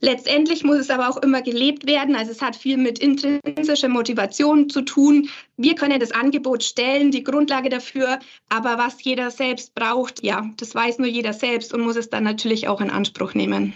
Letztendlich 0.03 0.65
muss 0.65 0.79
es 0.79 0.91
aber 0.91 1.11
auch 1.11 1.19
immer 1.19 1.43
gelebt 1.43 1.87
werden. 1.87 2.17
Also 2.17 2.33
es 2.33 2.41
hat 2.41 2.57
viel 2.57 2.79
mit 2.79 2.99
intrinsischer 2.99 3.89
Motivation 3.89 4.71
zu 4.71 4.81
tun. 4.81 5.29
Wir 5.59 5.75
können 5.75 6.01
das 6.01 6.13
Angebot 6.13 6.65
stellen, 6.65 7.11
die 7.11 7.23
Grundlage 7.23 7.69
dafür. 7.69 8.19
Aber 8.49 8.79
was 8.79 9.03
jeder 9.05 9.31
selbst 9.31 9.75
braucht, 9.75 10.23
ja, 10.23 10.49
das 10.57 10.75
weiß 10.75 10.99
nur 10.99 11.09
jeder 11.09 11.35
selbst 11.35 11.75
und 11.75 11.83
muss 11.83 11.97
es 11.97 12.09
dann 12.09 12.25
natürlich 12.25 12.67
auch 12.67 12.81
in 12.81 12.91
Anspruch 12.91 13.35
nehmen. 13.35 13.75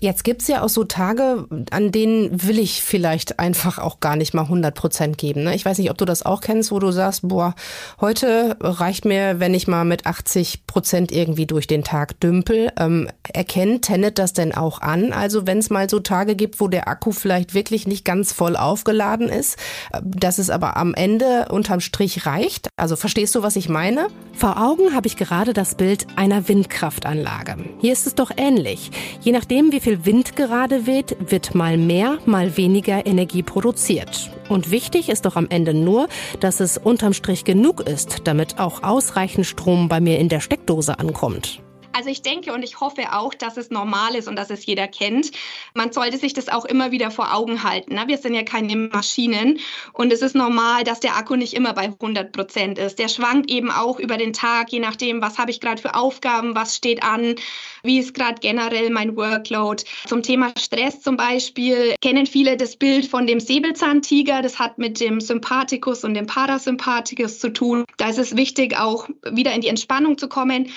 Jetzt 0.00 0.24
gibt's 0.24 0.48
ja 0.48 0.62
auch 0.62 0.68
so 0.68 0.82
Tage, 0.82 1.46
an 1.70 1.92
denen 1.92 2.42
will 2.42 2.58
ich 2.58 2.82
vielleicht 2.82 3.38
einfach 3.38 3.78
auch 3.78 4.00
gar 4.00 4.16
nicht 4.16 4.34
mal 4.34 4.42
100 4.42 4.74
Prozent 4.74 5.16
geben. 5.16 5.44
Ne? 5.44 5.54
Ich 5.54 5.64
weiß 5.64 5.78
nicht, 5.78 5.90
ob 5.90 5.98
du 5.98 6.04
das 6.04 6.26
auch 6.26 6.40
kennst, 6.40 6.72
wo 6.72 6.80
du 6.80 6.90
sagst, 6.90 7.28
boah, 7.28 7.54
heute 8.00 8.56
reicht 8.60 9.04
mir, 9.04 9.38
wenn 9.38 9.54
ich 9.54 9.68
mal 9.68 9.84
mit 9.84 10.04
80 10.04 10.66
Prozent 10.66 11.12
irgendwie 11.12 11.46
durch 11.46 11.68
den 11.68 11.84
Tag 11.84 12.18
dümpel. 12.18 12.72
Ähm, 12.76 13.08
erkennt 13.32 13.82
Tenet 13.82 14.18
das 14.18 14.32
denn 14.32 14.52
auch 14.52 14.80
an? 14.80 15.12
Also 15.12 15.46
wenn 15.46 15.58
es 15.58 15.70
mal 15.70 15.88
so 15.88 16.00
Tage 16.00 16.34
gibt, 16.34 16.60
wo 16.60 16.66
der 16.66 16.88
Akku 16.88 17.12
vielleicht 17.12 17.54
wirklich 17.54 17.86
nicht 17.86 18.04
ganz 18.04 18.32
voll 18.32 18.56
aufgeladen 18.56 19.28
ist, 19.28 19.56
äh, 19.92 20.00
dass 20.02 20.38
es 20.38 20.50
aber 20.50 20.76
am 20.76 20.94
Ende 20.94 21.46
unterm 21.50 21.80
Strich 21.80 22.26
reicht? 22.26 22.68
Also 22.76 22.96
verstehst 22.96 23.36
du, 23.36 23.42
was 23.44 23.54
ich 23.54 23.68
meine? 23.68 24.08
Vor 24.32 24.60
Augen 24.60 24.94
habe 24.94 25.06
ich 25.06 25.16
gerade 25.16 25.52
das 25.52 25.76
Bild 25.76 26.08
einer 26.16 26.48
Windkraftanlage. 26.48 27.56
Hier 27.78 27.92
ist 27.92 28.08
es 28.08 28.16
doch 28.16 28.32
ähnlich. 28.36 28.90
Je 29.20 29.30
nachdem, 29.32 29.70
wie 29.72 29.75
viel 29.80 30.04
Wind 30.04 30.36
gerade 30.36 30.86
weht, 30.86 31.16
wird 31.18 31.54
mal 31.54 31.76
mehr, 31.76 32.18
mal 32.26 32.56
weniger 32.56 33.06
Energie 33.06 33.42
produziert. 33.42 34.30
Und 34.48 34.70
wichtig 34.70 35.08
ist 35.08 35.24
doch 35.24 35.36
am 35.36 35.48
Ende 35.48 35.74
nur, 35.74 36.08
dass 36.40 36.60
es 36.60 36.78
unterm 36.78 37.12
Strich 37.12 37.44
genug 37.44 37.80
ist, 37.80 38.22
damit 38.24 38.58
auch 38.58 38.82
ausreichend 38.82 39.46
Strom 39.46 39.88
bei 39.88 40.00
mir 40.00 40.18
in 40.18 40.28
der 40.28 40.40
Steckdose 40.40 40.98
ankommt. 40.98 41.60
Also 41.96 42.10
ich 42.10 42.20
denke 42.20 42.52
und 42.52 42.62
ich 42.62 42.78
hoffe 42.78 43.14
auch, 43.14 43.32
dass 43.32 43.56
es 43.56 43.70
normal 43.70 44.16
ist 44.16 44.28
und 44.28 44.36
dass 44.36 44.50
es 44.50 44.66
jeder 44.66 44.86
kennt. 44.86 45.30
Man 45.72 45.92
sollte 45.92 46.18
sich 46.18 46.34
das 46.34 46.50
auch 46.50 46.66
immer 46.66 46.90
wieder 46.90 47.10
vor 47.10 47.32
Augen 47.32 47.62
halten. 47.62 47.94
Ne? 47.94 48.04
Wir 48.06 48.18
sind 48.18 48.34
ja 48.34 48.42
keine 48.42 48.76
Maschinen 48.76 49.60
und 49.94 50.12
es 50.12 50.20
ist 50.20 50.34
normal, 50.34 50.84
dass 50.84 51.00
der 51.00 51.16
Akku 51.16 51.36
nicht 51.36 51.54
immer 51.54 51.72
bei 51.72 51.84
100 51.84 52.32
Prozent 52.32 52.78
ist. 52.78 52.98
Der 52.98 53.08
schwankt 53.08 53.50
eben 53.50 53.70
auch 53.70 53.98
über 53.98 54.18
den 54.18 54.34
Tag, 54.34 54.72
je 54.72 54.78
nachdem, 54.78 55.22
was 55.22 55.38
habe 55.38 55.50
ich 55.50 55.58
gerade 55.62 55.80
für 55.80 55.94
Aufgaben, 55.94 56.54
was 56.54 56.76
steht 56.76 57.02
an, 57.02 57.36
wie 57.82 57.98
ist 57.98 58.12
gerade 58.12 58.40
generell 58.42 58.90
mein 58.90 59.16
Workload. 59.16 59.82
Zum 60.06 60.22
Thema 60.22 60.52
Stress 60.58 61.00
zum 61.00 61.16
Beispiel 61.16 61.94
kennen 62.02 62.26
viele 62.26 62.58
das 62.58 62.76
Bild 62.76 63.06
von 63.06 63.26
dem 63.26 63.40
Säbelzahntiger. 63.40 64.42
Das 64.42 64.58
hat 64.58 64.76
mit 64.76 65.00
dem 65.00 65.22
Sympathikus 65.22 66.04
und 66.04 66.12
dem 66.12 66.26
Parasympathikus 66.26 67.38
zu 67.38 67.54
tun. 67.54 67.86
Da 67.96 68.10
ist 68.10 68.18
es 68.18 68.36
wichtig, 68.36 68.78
auch 68.78 69.08
wieder 69.30 69.54
in 69.54 69.62
die 69.62 69.68
Entspannung 69.68 70.18
zu 70.18 70.28
kommen. 70.28 70.70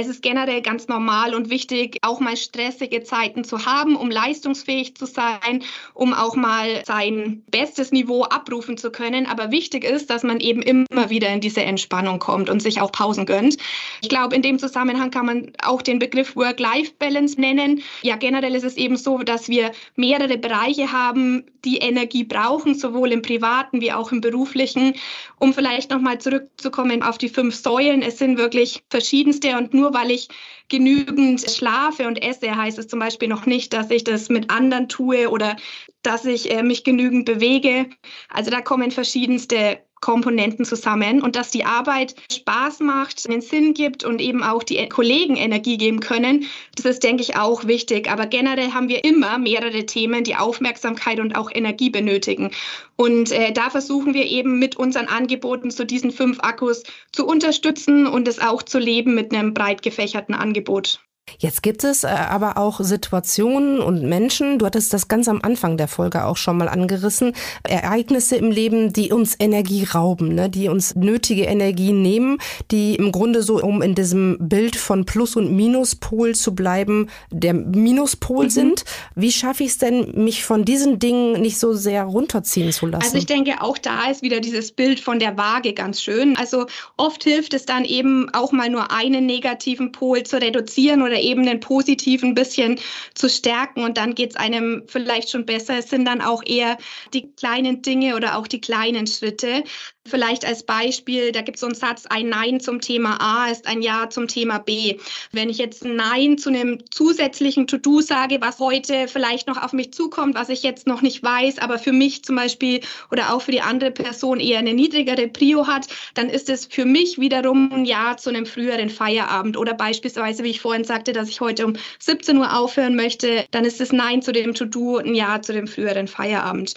Es 0.00 0.08
ist 0.08 0.22
generell 0.22 0.62
ganz 0.62 0.88
normal 0.88 1.34
und 1.34 1.50
wichtig, 1.50 1.98
auch 2.00 2.20
mal 2.20 2.34
stressige 2.34 3.02
Zeiten 3.02 3.44
zu 3.44 3.66
haben, 3.66 3.96
um 3.96 4.10
leistungsfähig 4.10 4.94
zu 4.94 5.04
sein, 5.04 5.62
um 5.92 6.14
auch 6.14 6.36
mal 6.36 6.82
sein 6.86 7.42
bestes 7.50 7.92
Niveau 7.92 8.22
abrufen 8.22 8.78
zu 8.78 8.90
können. 8.90 9.26
Aber 9.26 9.50
wichtig 9.50 9.84
ist, 9.84 10.08
dass 10.08 10.22
man 10.22 10.40
eben 10.40 10.62
immer 10.62 11.10
wieder 11.10 11.28
in 11.28 11.42
diese 11.42 11.60
Entspannung 11.60 12.18
kommt 12.18 12.48
und 12.48 12.62
sich 12.62 12.80
auch 12.80 12.92
Pausen 12.92 13.26
gönnt. 13.26 13.58
Ich 14.00 14.08
glaube, 14.08 14.34
in 14.34 14.40
dem 14.40 14.58
Zusammenhang 14.58 15.10
kann 15.10 15.26
man 15.26 15.52
auch 15.62 15.82
den 15.82 15.98
Begriff 15.98 16.34
Work-Life-Balance 16.34 17.38
nennen. 17.38 17.82
Ja, 18.00 18.16
generell 18.16 18.54
ist 18.54 18.64
es 18.64 18.78
eben 18.78 18.96
so, 18.96 19.18
dass 19.18 19.50
wir 19.50 19.70
mehrere 19.96 20.38
Bereiche 20.38 20.92
haben, 20.92 21.44
die 21.66 21.76
Energie 21.76 22.24
brauchen, 22.24 22.74
sowohl 22.74 23.12
im 23.12 23.20
privaten 23.20 23.82
wie 23.82 23.92
auch 23.92 24.12
im 24.12 24.22
beruflichen. 24.22 24.94
Um 25.38 25.52
vielleicht 25.52 25.90
nochmal 25.90 26.18
zurückzukommen 26.18 27.02
auf 27.02 27.18
die 27.18 27.28
fünf 27.28 27.54
Säulen. 27.54 28.00
Es 28.00 28.16
sind 28.16 28.38
wirklich 28.38 28.82
verschiedenste 28.88 29.58
und 29.58 29.74
nur 29.74 29.89
weil 29.92 30.10
ich 30.10 30.28
genügend 30.68 31.40
schlafe 31.50 32.06
und 32.06 32.22
esse, 32.22 32.54
heißt 32.54 32.78
es 32.78 32.88
zum 32.88 32.98
Beispiel 33.00 33.28
noch 33.28 33.46
nicht, 33.46 33.72
dass 33.72 33.90
ich 33.90 34.04
das 34.04 34.28
mit 34.28 34.50
anderen 34.50 34.88
tue 34.88 35.30
oder 35.30 35.56
dass 36.02 36.24
ich 36.24 36.50
äh, 36.50 36.62
mich 36.62 36.84
genügend 36.84 37.26
bewege. 37.26 37.90
Also 38.28 38.50
da 38.50 38.60
kommen 38.60 38.90
verschiedenste 38.90 39.80
Komponenten 40.00 40.64
zusammen 40.64 41.22
und 41.22 41.36
dass 41.36 41.50
die 41.50 41.64
Arbeit 41.64 42.14
Spaß 42.32 42.80
macht, 42.80 43.28
einen 43.28 43.40
Sinn 43.40 43.74
gibt 43.74 44.04
und 44.04 44.20
eben 44.20 44.42
auch 44.42 44.62
die 44.62 44.88
Kollegen 44.88 45.36
Energie 45.36 45.76
geben 45.76 46.00
können, 46.00 46.46
das 46.74 46.86
ist, 46.86 47.02
denke 47.02 47.22
ich, 47.22 47.36
auch 47.36 47.66
wichtig. 47.66 48.10
Aber 48.10 48.26
generell 48.26 48.72
haben 48.72 48.88
wir 48.88 49.04
immer 49.04 49.38
mehrere 49.38 49.84
Themen, 49.86 50.24
die 50.24 50.36
Aufmerksamkeit 50.36 51.20
und 51.20 51.36
auch 51.36 51.50
Energie 51.52 51.90
benötigen. 51.90 52.50
Und 52.96 53.30
äh, 53.32 53.52
da 53.52 53.70
versuchen 53.70 54.14
wir 54.14 54.26
eben 54.26 54.58
mit 54.58 54.76
unseren 54.76 55.06
Angeboten 55.06 55.70
zu 55.70 55.84
diesen 55.84 56.10
fünf 56.10 56.40
Akkus 56.40 56.82
zu 57.12 57.26
unterstützen 57.26 58.06
und 58.06 58.28
es 58.28 58.38
auch 58.38 58.62
zu 58.62 58.78
leben 58.78 59.14
mit 59.14 59.34
einem 59.34 59.54
breit 59.54 59.82
gefächerten 59.82 60.34
Angebot. 60.34 61.00
Jetzt 61.38 61.62
gibt 61.62 61.84
es 61.84 62.04
äh, 62.04 62.08
aber 62.08 62.56
auch 62.56 62.80
Situationen 62.80 63.80
und 63.80 64.02
Menschen, 64.02 64.58
du 64.58 64.66
hattest 64.66 64.92
das 64.92 65.08
ganz 65.08 65.28
am 65.28 65.40
Anfang 65.42 65.76
der 65.76 65.88
Folge 65.88 66.24
auch 66.24 66.36
schon 66.36 66.58
mal 66.58 66.68
angerissen, 66.68 67.32
Ereignisse 67.62 68.36
im 68.36 68.50
Leben, 68.50 68.92
die 68.92 69.12
uns 69.12 69.36
Energie 69.38 69.84
rauben, 69.84 70.34
ne? 70.34 70.48
die 70.48 70.68
uns 70.68 70.94
nötige 70.94 71.44
Energie 71.44 71.92
nehmen, 71.92 72.38
die 72.70 72.94
im 72.96 73.12
Grunde 73.12 73.42
so, 73.42 73.60
um 73.62 73.82
in 73.82 73.94
diesem 73.94 74.36
Bild 74.40 74.76
von 74.76 75.04
Plus- 75.04 75.36
und 75.36 75.54
Minuspol 75.54 76.34
zu 76.34 76.54
bleiben, 76.54 77.08
der 77.30 77.54
Minuspol 77.54 78.44
mhm. 78.44 78.50
sind. 78.50 78.84
Wie 79.14 79.32
schaffe 79.32 79.64
ich 79.64 79.70
es 79.70 79.78
denn, 79.78 80.12
mich 80.24 80.44
von 80.44 80.64
diesen 80.64 80.98
Dingen 80.98 81.40
nicht 81.40 81.58
so 81.58 81.72
sehr 81.74 82.04
runterziehen 82.04 82.72
zu 82.72 82.86
lassen? 82.86 83.02
Also 83.02 83.18
ich 83.18 83.26
denke, 83.26 83.60
auch 83.60 83.78
da 83.78 84.10
ist 84.10 84.22
wieder 84.22 84.40
dieses 84.40 84.72
Bild 84.72 85.00
von 85.00 85.18
der 85.18 85.36
Waage 85.36 85.72
ganz 85.72 86.02
schön. 86.02 86.36
Also 86.36 86.66
oft 86.96 87.24
hilft 87.24 87.54
es 87.54 87.66
dann 87.66 87.84
eben 87.84 88.28
auch 88.32 88.52
mal 88.52 88.70
nur 88.70 88.90
einen 88.90 89.26
negativen 89.26 89.92
Pol 89.92 90.22
zu 90.22 90.40
reduzieren 90.40 91.02
oder 91.02 91.19
eben 91.20 91.44
den 91.44 91.60
positiven 91.60 92.30
ein 92.30 92.34
bisschen 92.34 92.78
zu 93.14 93.28
stärken 93.28 93.82
und 93.84 93.96
dann 93.96 94.14
geht 94.14 94.30
es 94.30 94.36
einem 94.36 94.84
vielleicht 94.86 95.30
schon 95.30 95.46
besser. 95.46 95.78
Es 95.78 95.90
sind 95.90 96.04
dann 96.04 96.20
auch 96.20 96.42
eher 96.44 96.78
die 97.14 97.32
kleinen 97.32 97.82
Dinge 97.82 98.16
oder 98.16 98.36
auch 98.36 98.46
die 98.46 98.60
kleinen 98.60 99.06
Schritte. 99.06 99.64
Vielleicht 100.06 100.46
als 100.46 100.62
Beispiel, 100.62 101.30
da 101.30 101.42
gibt 101.42 101.56
es 101.56 101.60
so 101.60 101.66
einen 101.66 101.74
Satz, 101.74 102.06
ein 102.06 102.30
Nein 102.30 102.58
zum 102.58 102.80
Thema 102.80 103.18
A 103.20 103.50
ist 103.50 103.66
ein 103.66 103.82
Ja 103.82 104.08
zum 104.08 104.28
Thema 104.28 104.58
B. 104.58 104.98
Wenn 105.30 105.50
ich 105.50 105.58
jetzt 105.58 105.84
ein 105.84 105.94
Nein 105.94 106.38
zu 106.38 106.48
einem 106.48 106.78
zusätzlichen 106.90 107.66
To-Do 107.66 108.00
sage, 108.00 108.38
was 108.40 108.58
heute 108.60 109.08
vielleicht 109.08 109.46
noch 109.46 109.62
auf 109.62 109.74
mich 109.74 109.92
zukommt, 109.92 110.34
was 110.34 110.48
ich 110.48 110.62
jetzt 110.62 110.86
noch 110.86 111.02
nicht 111.02 111.22
weiß, 111.22 111.58
aber 111.58 111.78
für 111.78 111.92
mich 111.92 112.24
zum 112.24 112.36
Beispiel 112.36 112.80
oder 113.12 113.32
auch 113.32 113.42
für 113.42 113.52
die 113.52 113.60
andere 113.60 113.90
Person 113.90 114.40
eher 114.40 114.58
eine 114.58 114.72
niedrigere 114.72 115.28
Prio 115.28 115.66
hat, 115.66 115.86
dann 116.14 116.30
ist 116.30 116.48
es 116.48 116.64
für 116.64 116.86
mich 116.86 117.20
wiederum 117.20 117.70
ein 117.70 117.84
Ja 117.84 118.16
zu 118.16 118.30
einem 118.30 118.46
früheren 118.46 118.88
Feierabend. 118.88 119.58
Oder 119.58 119.74
beispielsweise, 119.74 120.44
wie 120.44 120.50
ich 120.50 120.60
vorhin 120.60 120.84
sagte, 120.84 121.12
dass 121.12 121.28
ich 121.28 121.42
heute 121.42 121.66
um 121.66 121.74
17 121.98 122.38
Uhr 122.38 122.58
aufhören 122.58 122.96
möchte, 122.96 123.44
dann 123.50 123.66
ist 123.66 123.82
es 123.82 123.92
Nein 123.92 124.22
zu 124.22 124.32
dem 124.32 124.54
To-Do 124.54 124.96
ein 124.96 125.14
Ja 125.14 125.42
zu 125.42 125.52
dem 125.52 125.68
früheren 125.68 126.08
Feierabend. 126.08 126.74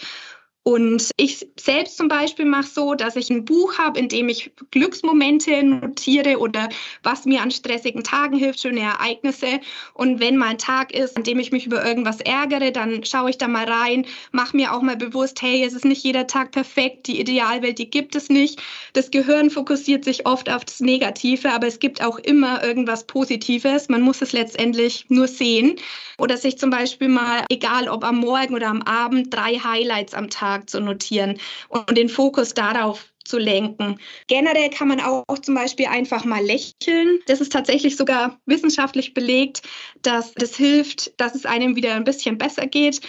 Und 0.66 1.10
ich 1.18 1.46
selbst 1.60 1.98
zum 1.98 2.08
Beispiel 2.08 2.46
mache 2.46 2.66
so, 2.66 2.94
dass 2.94 3.16
ich 3.16 3.28
ein 3.28 3.44
Buch 3.44 3.76
habe, 3.76 3.98
in 3.98 4.08
dem 4.08 4.30
ich 4.30 4.50
Glücksmomente 4.70 5.62
notiere 5.62 6.38
oder 6.38 6.70
was 7.02 7.26
mir 7.26 7.42
an 7.42 7.50
stressigen 7.50 8.02
Tagen 8.02 8.38
hilft, 8.38 8.60
schöne 8.60 8.80
Ereignisse. 8.80 9.60
Und 9.92 10.20
wenn 10.20 10.38
mal 10.38 10.48
ein 10.48 10.58
Tag 10.58 10.94
ist, 10.94 11.18
an 11.18 11.22
dem 11.22 11.38
ich 11.38 11.52
mich 11.52 11.66
über 11.66 11.84
irgendwas 11.84 12.20
ärgere, 12.22 12.70
dann 12.70 13.04
schaue 13.04 13.28
ich 13.28 13.36
da 13.36 13.46
mal 13.46 13.66
rein, 13.66 14.06
mache 14.32 14.56
mir 14.56 14.72
auch 14.72 14.80
mal 14.80 14.96
bewusst, 14.96 15.42
hey, 15.42 15.62
es 15.62 15.74
ist 15.74 15.84
nicht 15.84 16.02
jeder 16.02 16.26
Tag 16.26 16.52
perfekt, 16.52 17.08
die 17.08 17.20
Idealwelt, 17.20 17.78
die 17.78 17.90
gibt 17.90 18.16
es 18.16 18.30
nicht. 18.30 18.58
Das 18.94 19.10
Gehirn 19.10 19.50
fokussiert 19.50 20.06
sich 20.06 20.26
oft 20.26 20.48
auf 20.48 20.64
das 20.64 20.80
Negative, 20.80 21.52
aber 21.52 21.66
es 21.66 21.78
gibt 21.78 22.02
auch 22.02 22.18
immer 22.18 22.64
irgendwas 22.64 23.06
Positives. 23.06 23.90
Man 23.90 24.00
muss 24.00 24.22
es 24.22 24.32
letztendlich 24.32 25.04
nur 25.10 25.28
sehen. 25.28 25.76
Oder 26.16 26.36
sich 26.36 26.58
zum 26.58 26.70
Beispiel 26.70 27.08
mal, 27.08 27.44
egal 27.50 27.88
ob 27.88 28.04
am 28.04 28.20
Morgen 28.20 28.54
oder 28.54 28.68
am 28.68 28.82
Abend, 28.82 29.34
drei 29.34 29.58
Highlights 29.58 30.14
am 30.14 30.30
Tag 30.30 30.53
Tag 30.54 30.70
zu 30.70 30.80
notieren 30.80 31.38
und 31.68 31.96
den 31.96 32.08
Fokus 32.08 32.54
darauf 32.54 33.06
zu 33.24 33.38
lenken. 33.38 33.98
Generell 34.28 34.70
kann 34.70 34.88
man 34.88 35.00
auch 35.00 35.38
zum 35.40 35.54
Beispiel 35.54 35.86
einfach 35.86 36.24
mal 36.24 36.44
lächeln. 36.44 37.20
Das 37.26 37.40
ist 37.40 37.52
tatsächlich 37.52 37.96
sogar 37.96 38.38
wissenschaftlich 38.46 39.14
belegt, 39.14 39.62
dass 40.02 40.34
das 40.34 40.56
hilft, 40.56 41.18
dass 41.18 41.34
es 41.34 41.46
einem 41.46 41.74
wieder 41.74 41.94
ein 41.94 42.04
bisschen 42.04 42.38
besser 42.38 42.66
geht. 42.66 43.00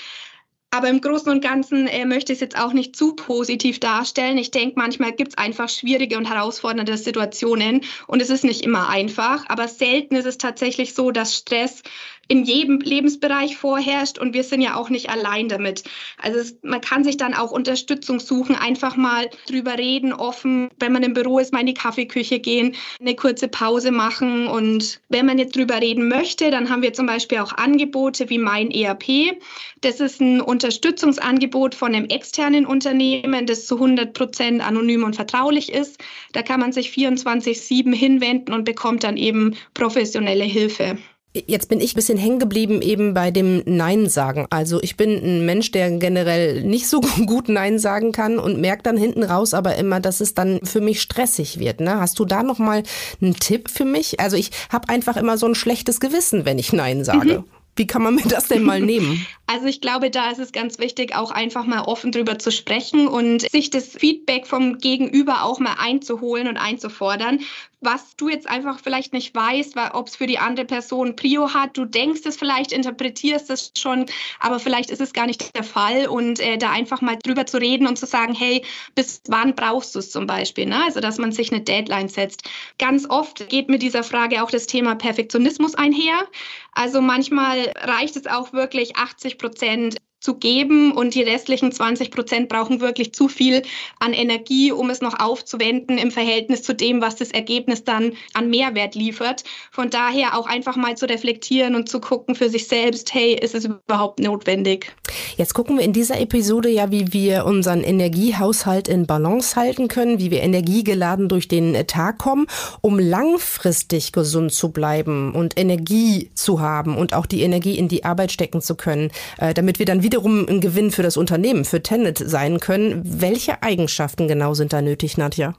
Aber 0.72 0.90
im 0.90 1.00
Großen 1.00 1.32
und 1.32 1.42
Ganzen 1.42 1.88
äh, 1.88 2.06
möchte 2.06 2.34
ich 2.34 2.38
es 2.38 2.42
jetzt 2.42 2.58
auch 2.58 2.74
nicht 2.74 2.98
zu 2.98 3.16
positiv 3.16 3.80
darstellen. 3.80 4.38
Ich 4.38 4.52
denke, 4.52 4.74
manchmal 4.78 5.14
gibt 5.14 5.30
es 5.30 5.38
einfach 5.38 5.70
schwierige 5.70 6.18
und 6.18 6.30
herausfordernde 6.30 6.98
Situationen 6.98 7.82
und 8.08 8.22
es 8.22 8.30
ist 8.30 8.44
nicht 8.44 8.62
immer 8.62 8.90
einfach. 8.90 9.46
Aber 9.48 9.70
selten 9.70 10.16
ist 10.16 10.26
es 10.26 10.38
tatsächlich 10.38 10.94
so, 10.94 11.12
dass 11.12 11.38
Stress 11.38 11.82
in 12.28 12.44
jedem 12.44 12.80
Lebensbereich 12.80 13.58
vorherrscht 13.58 14.18
und 14.18 14.34
wir 14.34 14.44
sind 14.44 14.62
ja 14.62 14.76
auch 14.76 14.90
nicht 14.90 15.10
allein 15.10 15.50
damit. 15.50 15.84
Also 16.22 16.40
es, 16.40 16.58
man 16.64 16.82
kann 16.82 17.04
sich 17.04 17.18
dann 17.18 17.34
auch 17.34 17.52
Unterstützung 17.52 18.20
suchen, 18.20 18.56
einfach 18.56 18.96
mal 18.96 19.30
drüber 19.48 19.78
reden, 19.78 20.14
offen, 20.14 20.70
wenn 20.80 20.92
man 20.92 21.04
im 21.04 21.14
Büro 21.14 21.40
ist, 21.40 21.54
mal 21.54 21.60
in 21.60 21.68
die 21.68 21.74
Kaffeeküche 21.74 22.40
gehen, 22.40 22.76
eine 23.00 23.16
kurze 23.16 23.48
Pause 23.48 23.92
machen 23.92 24.48
und 24.48 25.02
wenn 25.10 25.26
man 25.26 25.38
jetzt 25.38 25.56
drüber 25.56 25.82
reden 25.82 26.08
möchte, 26.08 26.52
dann 26.52 26.70
haben 26.70 26.82
wir 26.82 26.94
zum 26.94 27.06
Beispiel 27.06 27.40
auch 27.40 27.54
Angebote 27.54 28.30
wie 28.30 28.40
mein 28.40 28.72
ERP. 28.72 29.40
Das 29.82 30.00
ist 30.00 30.20
ein 30.22 30.42
Unterstützungsangebot 30.42 31.76
von 31.76 31.94
einem 31.94 32.06
externen 32.06 32.66
Unternehmen, 32.66 33.46
das 33.46 33.66
zu 33.68 33.76
100 33.76 34.14
Prozent 34.14 34.66
anonym 34.66 35.04
und 35.04 35.16
vertraulich 35.16 35.72
ist. 35.72 36.04
Da 36.34 36.42
kann 36.42 36.60
man 36.60 36.72
sich 36.72 36.90
24-7 36.90 37.94
hinwenden 37.94 38.54
und 38.54 38.64
bekommt 38.64 39.04
dann 39.04 39.18
eben 39.18 39.56
professionelle 39.74 40.44
Hilfe. 40.44 40.98
Jetzt 41.48 41.68
bin 41.68 41.82
ich 41.82 41.94
ein 41.94 41.96
bisschen 41.96 42.18
hängen 42.18 42.40
geblieben 42.40 42.82
eben 42.82 43.14
bei 43.14 43.30
dem 43.30 43.62
Nein 43.66 44.08
sagen. 44.08 44.48
Also 44.50 44.82
ich 44.82 44.96
bin 44.96 45.12
ein 45.12 45.46
Mensch, 45.46 45.72
der 45.72 45.92
generell 45.92 46.64
nicht 46.64 46.88
so 46.88 47.02
gut 47.26 47.50
Nein 47.50 47.78
sagen 47.78 48.12
kann 48.14 48.40
und 48.40 48.62
merkt 48.62 48.86
dann 48.86 48.96
hinten 48.96 49.24
raus 49.24 49.54
aber 49.54 49.76
immer, 49.76 50.00
dass 50.00 50.22
es 50.22 50.34
dann 50.34 50.62
für 50.64 50.80
mich 50.80 51.02
stressig 51.02 51.60
wird. 51.60 51.82
Ne? 51.82 52.00
Hast 52.00 52.20
du 52.20 52.26
da 52.26 52.42
noch 52.42 52.60
mal 52.60 52.84
einen 53.22 53.36
Tipp 53.36 53.70
für 53.70 53.86
mich? 53.86 54.20
Also 54.20 54.38
ich 54.38 54.52
habe 54.70 54.88
einfach 54.90 55.18
immer 55.18 55.38
so 55.38 55.46
ein 55.46 55.56
schlechtes 55.56 56.00
Gewissen, 56.00 56.46
wenn 56.46 56.58
ich 56.58 56.72
Nein 56.72 57.04
sage. 57.04 57.40
Mhm. 57.40 57.44
Wie 57.76 57.88
kann 57.88 58.02
man 58.02 58.16
mir 58.16 58.24
das 58.28 58.48
denn 58.48 58.64
mal 58.64 58.80
nehmen? 58.80 59.26
Also 59.48 59.68
ich 59.68 59.80
glaube, 59.80 60.10
da 60.10 60.32
ist 60.32 60.40
es 60.40 60.52
ganz 60.52 60.80
wichtig, 60.80 61.16
auch 61.16 61.32
einfach 61.32 61.66
mal 61.66 61.82
offen 61.82 62.12
drüber 62.12 62.40
zu 62.40 62.52
sprechen 62.52 63.08
und 63.08 63.50
sich 63.52 63.70
das 63.70 63.90
Feedback 63.90 64.48
vom 64.48 64.80
Gegenüber 64.80 65.44
auch 65.44 65.60
mal 65.60 65.76
einzuholen 65.78 66.48
und 66.48 66.58
einzufordern, 66.58 67.40
was 67.86 68.16
du 68.16 68.30
jetzt 68.30 68.50
einfach 68.50 68.80
vielleicht 68.80 69.14
nicht 69.14 69.36
weißt, 69.36 69.76
ob 69.94 70.08
es 70.08 70.16
für 70.16 70.28
die 70.28 70.40
andere 70.40 70.66
Person 70.66 71.16
Prio 71.16 71.54
hat. 71.54 71.78
Du 71.78 71.86
denkst 71.86 72.22
es 72.26 72.36
vielleicht, 72.36 72.72
interpretierst 72.72 73.50
es 73.50 73.72
schon, 73.78 74.08
aber 74.40 74.60
vielleicht 74.60 74.90
ist 74.90 75.02
es 75.02 75.14
gar 75.14 75.28
nicht 75.28 75.56
der 75.56 75.64
Fall. 75.64 76.08
Und 76.08 76.40
äh, 76.40 76.58
da 76.58 76.72
einfach 76.72 77.02
mal 77.02 77.18
drüber 77.24 77.46
zu 77.46 77.58
reden 77.58 77.88
und 77.88 77.98
zu 77.98 78.06
sagen, 78.08 78.34
hey, 78.34 78.64
bis 78.96 79.22
wann 79.28 79.56
brauchst 79.56 79.94
du 79.94 80.00
es 80.00 80.12
zum 80.12 80.26
Beispiel? 80.26 80.66
Ne? 80.66 80.84
Also, 80.84 81.00
dass 81.00 81.18
man 81.18 81.32
sich 81.32 81.52
eine 81.52 81.62
Deadline 81.62 82.10
setzt. 82.10 82.50
Ganz 82.80 83.08
oft 83.08 83.48
geht 83.50 83.70
mit 83.70 83.82
dieser 83.82 84.04
Frage 84.04 84.44
auch 84.44 84.50
das 84.50 84.66
Thema 84.66 84.96
Perfektionismus 84.96 85.76
einher. 85.76 86.26
Also 86.74 87.00
manchmal 87.02 87.72
reicht 87.78 88.18
es 88.18 88.28
auch 88.28 88.52
wirklich 88.52 88.98
80 88.98 89.35
Prozent 89.36 89.98
zu 90.20 90.36
geben 90.36 90.92
und 90.92 91.14
die 91.14 91.22
restlichen 91.22 91.72
20 91.72 92.10
Prozent 92.10 92.50
brauchen 92.50 92.82
wirklich 92.82 93.14
zu 93.14 93.28
viel 93.28 93.62
an 94.00 94.14
Energie, 94.14 94.72
um 94.72 94.90
es 94.90 95.02
noch 95.02 95.20
aufzuwenden 95.20 95.98
im 95.98 96.12
Verhältnis 96.12 96.64
zu 96.64 96.74
dem, 96.74 97.02
was 97.02 97.16
das 97.16 97.32
Ergebnis 97.32 97.84
dann 97.84 98.14
an 98.34 98.50
Mehrwert 98.50 98.96
liefert. 98.96 99.44
Von 99.72 99.90
daher 99.90 100.38
auch 100.38 100.48
einfach 100.48 100.76
mal 100.76 100.98
zu 100.98 101.08
reflektieren 101.08 101.76
und 101.76 101.90
zu 101.90 102.00
gucken 102.00 102.36
für 102.36 102.50
sich 102.50 102.68
selbst, 102.68 103.14
hey, 103.14 103.34
ist 103.34 103.54
es 103.54 103.66
überhaupt 103.66 104.20
notwendig? 104.20 104.96
Jetzt 105.38 105.54
gucken 105.54 105.78
wir 105.78 105.86
in 105.86 105.94
dieser 105.94 106.20
Episode 106.20 106.70
ja, 106.70 106.92
wie 106.92 107.14
wir 107.14 107.46
unseren 107.46 107.84
Energiehaushalt 107.84 108.88
in 108.88 109.06
Balance 109.06 109.56
halten 109.56 109.88
können, 109.88 110.20
wie 110.20 110.32
wir 110.32 110.42
energiegeladen 110.42 111.30
durch 111.30 111.48
den 111.48 111.86
Tag 111.88 112.18
kommen, 112.18 112.48
um 112.82 112.98
langfristig 112.98 114.12
gesund 114.12 114.54
zu 114.54 114.70
bleiben 114.72 115.34
und 115.34 115.60
Energie 115.60 116.32
zu 116.34 116.62
haben 116.62 116.98
und 116.98 117.14
auch 117.14 117.26
die 117.26 117.42
Energie 117.42 117.78
in 117.78 117.88
die 117.88 118.06
Arbeit 118.06 118.32
stecken 118.32 118.62
zu 118.62 118.76
können, 118.76 119.12
äh, 119.38 119.54
damit 119.54 119.80
wir 119.80 119.86
dann 119.86 120.04
wieder 120.04 120.15
wiederum 120.16 120.48
ein 120.48 120.62
Gewinn 120.62 120.92
für 120.92 121.04
das 121.04 121.18
Unternehmen, 121.18 121.66
für 121.66 121.84
Tenet 121.84 122.18
sein 122.18 122.62
können. 122.62 123.02
Welche 123.04 123.62
Eigenschaften 123.62 124.30
genau 124.30 124.54
sind 124.54 124.72
da 124.72 124.82
nötig, 124.82 125.18
Nadja? 125.18 125.56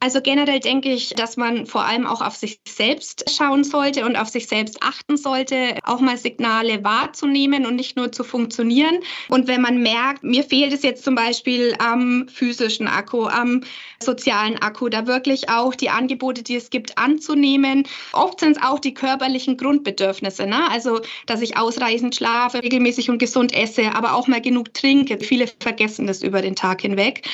Also 0.00 0.20
generell 0.20 0.60
denke 0.60 0.92
ich, 0.92 1.10
dass 1.10 1.36
man 1.36 1.66
vor 1.66 1.84
allem 1.84 2.06
auch 2.06 2.20
auf 2.20 2.36
sich 2.36 2.60
selbst 2.68 3.24
schauen 3.28 3.64
sollte 3.64 4.04
und 4.04 4.14
auf 4.14 4.28
sich 4.28 4.46
selbst 4.46 4.80
achten 4.82 5.16
sollte, 5.16 5.76
auch 5.82 6.00
mal 6.00 6.16
Signale 6.16 6.84
wahrzunehmen 6.84 7.66
und 7.66 7.74
nicht 7.74 7.96
nur 7.96 8.12
zu 8.12 8.22
funktionieren. 8.22 9.00
Und 9.28 9.48
wenn 9.48 9.60
man 9.60 9.82
merkt, 9.82 10.22
mir 10.22 10.44
fehlt 10.44 10.72
es 10.72 10.82
jetzt 10.82 11.04
zum 11.04 11.16
Beispiel 11.16 11.74
am 11.80 12.28
physischen 12.28 12.86
Akku, 12.86 13.26
am 13.26 13.64
sozialen 14.00 14.56
Akku, 14.58 14.88
da 14.88 15.08
wirklich 15.08 15.48
auch 15.48 15.74
die 15.74 15.90
Angebote, 15.90 16.44
die 16.44 16.54
es 16.54 16.70
gibt, 16.70 16.96
anzunehmen. 16.96 17.82
Oft 18.12 18.38
sind 18.40 18.56
es 18.56 18.62
auch 18.62 18.78
die 18.78 18.94
körperlichen 18.94 19.56
Grundbedürfnisse, 19.56 20.46
ne? 20.46 20.70
also 20.70 21.00
dass 21.26 21.40
ich 21.40 21.56
ausreichend 21.56 22.14
schlafe, 22.14 22.62
regelmäßig 22.62 23.10
und 23.10 23.18
gesund 23.18 23.52
esse, 23.52 23.94
aber 23.94 24.14
auch 24.14 24.28
mal 24.28 24.40
genug 24.40 24.72
trinke. 24.74 25.18
Viele 25.18 25.48
vergessen 25.60 26.06
das 26.06 26.22
über 26.22 26.40
den 26.40 26.54
Tag 26.54 26.82
hinweg 26.82 27.28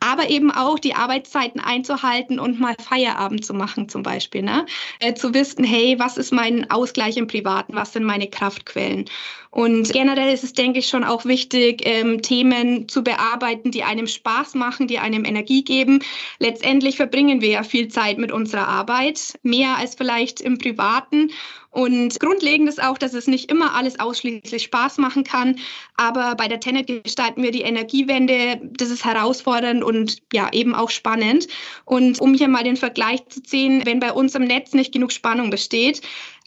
aber 0.00 0.28
eben 0.30 0.50
auch 0.50 0.78
die 0.78 0.94
Arbeitszeiten 0.94 1.60
einzuhalten 1.60 2.38
und 2.40 2.58
mal 2.58 2.74
Feierabend 2.80 3.44
zu 3.44 3.54
machen 3.54 3.88
zum 3.88 4.02
Beispiel. 4.02 4.42
Ne? 4.42 4.66
Äh, 4.98 5.14
zu 5.14 5.34
wissen, 5.34 5.64
hey, 5.64 5.98
was 5.98 6.16
ist 6.16 6.32
mein 6.32 6.70
Ausgleich 6.70 7.16
im 7.16 7.26
Privaten, 7.26 7.74
was 7.74 7.92
sind 7.92 8.04
meine 8.04 8.28
Kraftquellen? 8.28 9.06
Und 9.50 9.92
generell 9.92 10.32
ist 10.32 10.44
es, 10.44 10.52
denke 10.52 10.78
ich, 10.78 10.88
schon 10.88 11.02
auch 11.02 11.24
wichtig, 11.24 11.82
ähm, 11.84 12.22
Themen 12.22 12.88
zu 12.88 13.02
bearbeiten, 13.02 13.72
die 13.72 13.82
einem 13.82 14.06
Spaß 14.06 14.54
machen, 14.54 14.86
die 14.86 15.00
einem 15.00 15.24
Energie 15.24 15.64
geben. 15.64 16.04
Letztendlich 16.38 16.96
verbringen 16.96 17.40
wir 17.40 17.48
ja 17.48 17.62
viel 17.64 17.88
Zeit 17.88 18.18
mit 18.18 18.30
unserer 18.30 18.68
Arbeit, 18.68 19.38
mehr 19.42 19.76
als 19.76 19.96
vielleicht 19.96 20.40
im 20.40 20.58
Privaten. 20.58 21.32
Und 21.70 22.18
grundlegend 22.18 22.68
ist 22.68 22.82
auch, 22.82 22.98
dass 22.98 23.14
es 23.14 23.28
nicht 23.28 23.50
immer 23.50 23.74
alles 23.74 24.00
ausschließlich 24.00 24.64
Spaß 24.64 24.98
machen 24.98 25.22
kann. 25.22 25.56
Aber 25.96 26.34
bei 26.34 26.48
der 26.48 26.58
Tenet 26.58 26.88
gestalten 26.88 27.42
wir 27.42 27.52
die 27.52 27.62
Energiewende. 27.62 28.60
Das 28.76 28.90
ist 28.90 29.04
herausfordernd 29.04 29.84
und 29.84 30.18
ja, 30.32 30.52
eben 30.52 30.74
auch 30.74 30.90
spannend. 30.90 31.46
Und 31.84 32.20
um 32.20 32.34
hier 32.34 32.48
mal 32.48 32.64
den 32.64 32.76
Vergleich 32.76 33.24
zu 33.28 33.42
ziehen, 33.42 33.82
wenn 33.84 34.00
bei 34.00 34.12
uns 34.12 34.34
im 34.34 34.44
Netz 34.44 34.72
nicht 34.72 34.92
genug 34.92 35.12
Spannung 35.12 35.50
besteht, 35.50 36.02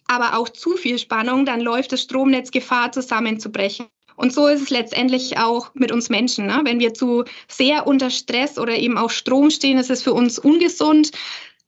aber 0.08 0.38
auch 0.38 0.50
zu 0.50 0.76
viel 0.76 1.00
Spannung, 1.00 1.46
dann 1.46 1.62
läuft 1.62 1.94
das 1.94 2.02
Stromnetz 2.02 2.52
Gefahr 2.52 2.92
zusammenzubrechen. 2.92 3.88
Und 4.16 4.34
so 4.34 4.48
ist 4.48 4.62
es 4.62 4.70
letztendlich 4.70 5.38
auch 5.38 5.72
mit 5.74 5.92
uns 5.92 6.10
Menschen. 6.10 6.46
Ne? 6.46 6.62
Wenn 6.64 6.80
wir 6.80 6.94
zu 6.94 7.24
sehr 7.48 7.88
unter 7.88 8.10
Stress 8.10 8.60
oder 8.60 8.76
eben 8.78 8.98
auch 8.98 9.10
Strom 9.10 9.50
stehen, 9.50 9.78
ist 9.78 9.90
es 9.90 10.04
für 10.04 10.14
uns 10.14 10.38
ungesund. 10.38 11.12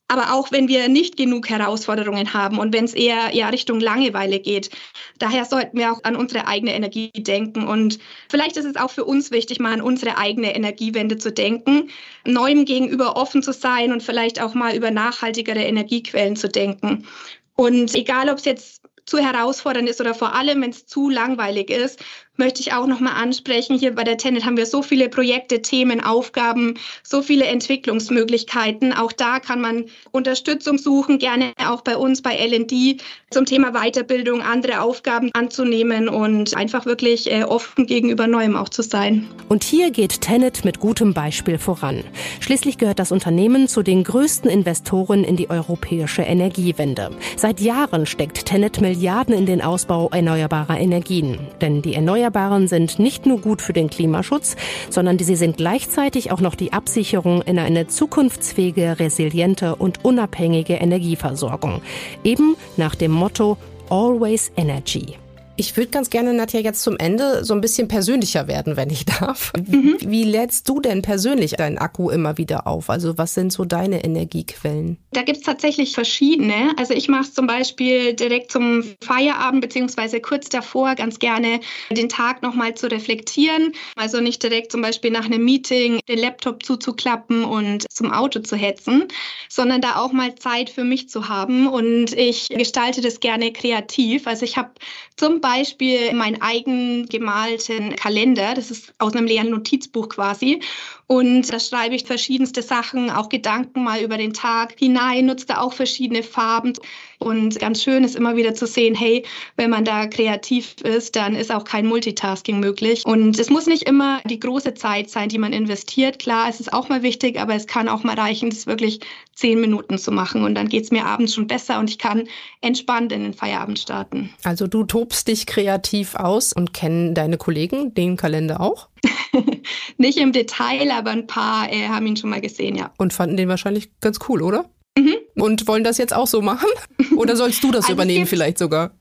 Aber 0.08 0.34
auch 0.34 0.52
wenn 0.52 0.68
wir 0.68 0.88
nicht 0.88 1.18
genug 1.18 1.50
Herausforderungen 1.50 2.34
haben 2.34 2.60
und 2.60 2.74
wenn 2.74 2.86
es 2.86 2.94
eher 2.94 3.34
ja, 3.34 3.50
Richtung 3.50 3.80
Langeweile 3.80 4.40
geht. 4.40 4.70
Daher 5.18 5.46
sollten 5.46 5.78
wir 5.78 5.92
auch 5.92 6.04
an 6.04 6.16
unsere 6.16 6.48
eigene 6.48 6.76
Energie 6.76 7.12
denken. 7.12 7.68
Und 7.68 7.98
vielleicht 8.30 8.56
ist 8.58 8.66
es 8.66 8.76
auch 8.76 8.92
für 8.92 9.04
uns 9.04 9.32
wichtig, 9.32 9.60
mal 9.60 9.74
an 9.74 9.82
unsere 9.82 10.18
eigene 10.18 10.56
Energiewende 10.56 11.18
zu 11.18 11.32
denken, 11.32 11.90
neuem 12.24 12.66
gegenüber 12.66 13.18
offen 13.18 13.42
zu 13.42 13.52
sein 13.52 13.92
und 13.92 14.04
vielleicht 14.04 14.40
auch 14.40 14.54
mal 14.54 14.76
über 14.76 14.92
nachhaltigere 14.92 15.64
Energiequellen 15.64 16.36
zu 16.36 16.50
denken. 16.50 17.08
Und 17.56 17.96
egal, 17.96 18.30
ob 18.30 18.38
es 18.38 18.46
jetzt 18.46 18.82
zu 19.06 19.20
herausfordernd 19.20 19.88
ist 19.88 20.02
oder 20.02 20.14
vor 20.14 20.34
allem, 20.34 20.62
wenn 20.62 20.72
es 20.72 20.86
zu 20.88 21.10
langweilig 21.10 21.70
ist, 21.70 22.04
möchte 22.38 22.62
ich 22.62 22.74
auch 22.74 22.88
nochmal 22.88 23.14
ansprechen. 23.22 23.78
Hier 23.78 23.96
bei 23.96 24.04
der 24.04 24.18
Tenet 24.18 24.46
haben 24.46 24.58
wir 24.58 24.66
so 24.66 24.82
viele 24.82 25.10
Projekte, 25.10 25.62
Themen, 25.62 26.04
Aufgaben, 26.04 26.76
so 27.04 27.22
viele 27.22 27.46
Entwicklungsmöglichkeiten. 27.46 28.94
Auch 28.94 29.12
da 29.12 29.40
kann 29.40 29.62
man 29.62 29.86
Unterstützung 30.12 30.78
suchen, 30.78 31.20
gerne 31.20 31.54
auch 31.66 31.82
bei 31.82 31.98
uns 31.98 32.22
bei 32.22 32.36
LD 32.36 33.02
zum 33.30 33.46
Thema 33.46 33.72
Weiterbildung, 33.72 34.42
andere 34.42 34.82
Aufgaben 34.82 35.30
anzunehmen 35.34 36.08
und 36.10 36.56
einfach 36.56 36.86
wirklich 36.86 37.32
äh, 37.32 37.44
offen 37.44 37.86
gegenüber 37.86 38.28
Neuem 38.28 38.56
auch 38.56 38.70
zu 38.70 38.82
sein. 38.82 39.28
Und 39.50 39.64
hier 39.64 39.92
geht 39.92 40.22
Tenet 40.22 40.66
mit 40.66 40.80
gutem 40.80 41.14
Beispiel 41.14 41.58
voran. 41.58 42.04
Schließlich 42.40 42.78
gehört 42.78 43.00
das 43.00 43.12
Unternehmen 43.12 43.68
zu 43.68 43.84
den 43.84 44.04
größten 44.04 44.50
Investoren 44.50 45.24
in 45.24 45.36
die 45.36 45.50
europäische 45.50 46.22
Energiewende. 46.22 47.12
Seit 47.38 47.60
Jahren 47.60 48.06
steckt 48.06 48.46
Tenet 48.46 48.82
Milliarden 48.82 49.34
in 49.36 49.46
den 49.46 49.62
Ausbau 49.62 50.10
erneuerbarer 50.12 50.80
Energien. 50.80 51.40
Denn 51.62 51.82
die 51.82 51.94
erneuerbaren 51.94 52.25
Erneuerbaren 52.26 52.68
sind 52.68 52.98
nicht 52.98 53.28
nur 53.28 53.40
gut 53.40 53.62
für 53.62 53.74
den 53.74 53.88
Klimaschutz, 53.88 54.56
sondern 54.90 55.20
sie 55.20 55.36
sind 55.36 55.58
gleichzeitig 55.58 56.32
auch 56.32 56.42
noch 56.42 56.56
die 56.56 56.74
Absicherung 56.74 57.44
in 57.44 57.60
eine 57.60 57.88
zukunftsfähige, 57.88 59.00
resiliente 59.00 59.76
und 59.76 60.04
unabhängige 60.04 60.74
Energieversorgung. 60.74 61.82
Eben 62.24 62.56
nach 62.78 62.96
dem 62.96 63.12
Motto 63.12 63.58
Always 63.90 64.52
Energy. 64.58 65.18
Ich 65.58 65.78
würde 65.78 65.90
ganz 65.90 66.10
gerne, 66.10 66.34
Nadja, 66.34 66.60
jetzt 66.60 66.82
zum 66.82 66.98
Ende 66.98 67.46
so 67.46 67.54
ein 67.54 67.62
bisschen 67.62 67.88
persönlicher 67.88 68.48
werden, 68.48 68.76
wenn 68.76 68.90
ich 68.90 69.06
darf. 69.20 69.54
Mhm. 69.56 69.98
Wie 70.02 70.24
lädst 70.24 70.68
du 70.68 70.82
denn 70.82 71.02
persönlich 71.02 71.54
deinen 71.54 71.78
Akku 71.78 72.10
immer 72.10 72.38
wieder 72.38 72.68
auf? 72.68 72.90
Also 72.90 73.18
was 73.18 73.34
sind 73.34 73.54
so 73.54 73.64
deine 73.64 74.04
Energiequellen? 74.04 74.98
Da 75.12 75.22
gibt 75.22 75.38
es 75.38 75.44
tatsächlich 75.44 75.94
verschiedene. 75.94 76.74
Also 76.78 76.94
ich 76.94 77.08
mache 77.08 77.22
es 77.22 77.34
zum 77.34 77.48
Beispiel 77.48 78.14
direkt 78.14 78.52
zum 78.52 78.84
Feierabend 79.02 79.62
beziehungsweise 79.62 80.20
kurz 80.20 80.50
davor 80.50 80.96
ganz 80.96 81.20
gerne 81.20 81.62
den 81.90 82.10
Tag 82.10 82.42
nochmal 82.42 82.76
zu 82.76 82.92
reflektieren. 82.92 83.72
Also 83.96 84.20
nicht 84.20 84.44
direkt 84.44 84.72
zum 84.74 84.82
Beispiel 84.82 85.12
nach 85.12 85.26
einem 85.26 85.46
Meeting 85.46 86.00
den 86.10 86.20
Laptop 86.20 86.64
zuzuklappen 86.64 87.46
und 87.46 87.86
zum 87.90 88.12
Auto 88.12 88.40
zu 88.40 88.58
hetzen, 88.58 89.06
sondern 89.50 89.80
da 89.80 89.96
auch 89.98 90.12
mal 90.12 90.36
Zeit 90.36 90.70
für 90.70 90.84
mich 90.84 91.08
zu 91.08 91.30
haben. 91.30 91.68
Und 91.68 92.12
ich 92.14 92.50
gestalte 92.50 93.00
das 93.00 93.22
gerne 93.22 93.54
kreativ. 93.54 94.28
Also 94.28 94.44
ich 94.44 94.58
habe 94.58 94.72
zum 95.16 95.40
Beispiel 95.46 96.12
meinen 96.16 96.42
eigen 96.42 97.06
gemalten 97.06 97.96
Kalender. 97.96 98.56
Das 98.56 98.72
ist 98.72 98.96
aus 98.98 99.14
einem 99.14 99.28
leeren 99.28 99.52
Notizbuch 99.52 100.10
quasi. 100.10 100.60
Und 101.08 101.52
da 101.54 101.60
schreibe 101.60 101.96
ich 101.96 102.06
verschiedenste 102.06 102.62
Sachen, 102.62 103.12
auch 103.12 103.30
Gedanken 103.30 103.84
mal 103.84 104.02
über 104.02 104.18
den 104.18 104.34
Tag 104.34 104.76
hinein, 104.80 105.28
nutze 105.28 105.46
da 105.46 105.62
auch 105.62 105.74
verschiedene 105.74 106.24
Farben. 106.24 106.74
Und 107.20 107.60
ganz 107.60 107.84
schön 107.84 108.04
ist 108.04 108.16
immer 108.16 108.36
wieder 108.36 108.56
zu 108.56 108.66
sehen, 108.66 108.96
hey, 108.96 109.24
wenn 109.56 109.70
man 109.70 109.86
da 109.86 110.08
kreativ 110.08 110.76
ist, 110.82 111.16
dann 111.16 111.36
ist 111.36 111.54
auch 111.54 111.64
kein 111.64 111.86
Multitasking 111.86 112.60
möglich. 112.60 113.06
Und 113.06 113.40
es 113.40 113.50
muss 113.50 113.68
nicht 113.68 113.84
immer 113.84 114.22
die 114.26 114.40
große 114.40 114.74
Zeit 114.74 115.10
sein, 115.10 115.30
die 115.30 115.38
man 115.38 115.54
investiert. 115.54 116.20
Klar, 116.20 116.50
es 116.50 116.60
ist 116.60 116.74
auch 116.74 116.90
mal 116.90 117.04
wichtig, 117.04 117.40
aber 117.40 117.56
es 117.56 117.68
kann 117.68 117.88
auch 117.88 118.04
mal 118.04 118.16
reichen, 118.16 118.50
das 118.50 118.68
wirklich 118.68 119.00
zehn 119.34 119.60
Minuten 119.60 119.98
zu 119.98 120.12
machen. 120.12 120.44
Und 120.44 120.56
dann 120.56 120.70
geht 120.70 120.86
es 120.86 120.92
mir 120.92 121.06
abends 121.06 121.34
schon 121.34 121.48
besser 121.48 121.80
und 121.80 121.90
ich 121.90 122.00
kann 122.00 122.28
entspannt 122.62 123.12
in 123.12 123.22
den 123.22 123.34
Feierabend 123.34 123.80
starten. 123.80 124.34
Also 124.44 124.68
du 124.68 124.84
tobst 124.84 125.28
dich 125.28 125.46
kreativ 125.46 126.16
aus 126.16 126.54
und 126.54 126.74
kennen 126.74 127.14
deine 127.14 127.38
Kollegen 127.38 127.94
den 127.94 128.18
Kalender 128.18 128.62
auch? 128.62 128.88
Nicht 129.98 130.18
im 130.18 130.32
Detail, 130.32 130.92
aber 130.98 131.12
ein 131.12 131.28
paar 131.28 131.72
äh, 131.72 131.88
haben 131.88 132.06
ihn 132.08 132.18
schon 132.18 132.30
mal 132.30 132.42
gesehen, 132.42 132.76
ja. 132.76 132.92
Und 132.98 133.14
fanden 133.14 133.38
den 133.38 133.50
wahrscheinlich 133.50 133.90
ganz 134.02 134.20
cool, 134.28 134.42
oder? 134.42 134.66
Mhm. 134.98 135.16
Und 135.36 135.68
wollen 135.68 135.84
das 135.84 135.98
jetzt 135.98 136.14
auch 136.14 136.28
so 136.28 136.42
machen? 136.42 136.70
Oder 137.18 137.36
sollst 137.36 137.64
du 137.64 137.72
das 137.72 137.86
also 137.86 137.94
übernehmen 137.94 138.26
vielleicht 138.26 138.58
sogar? 138.58 138.92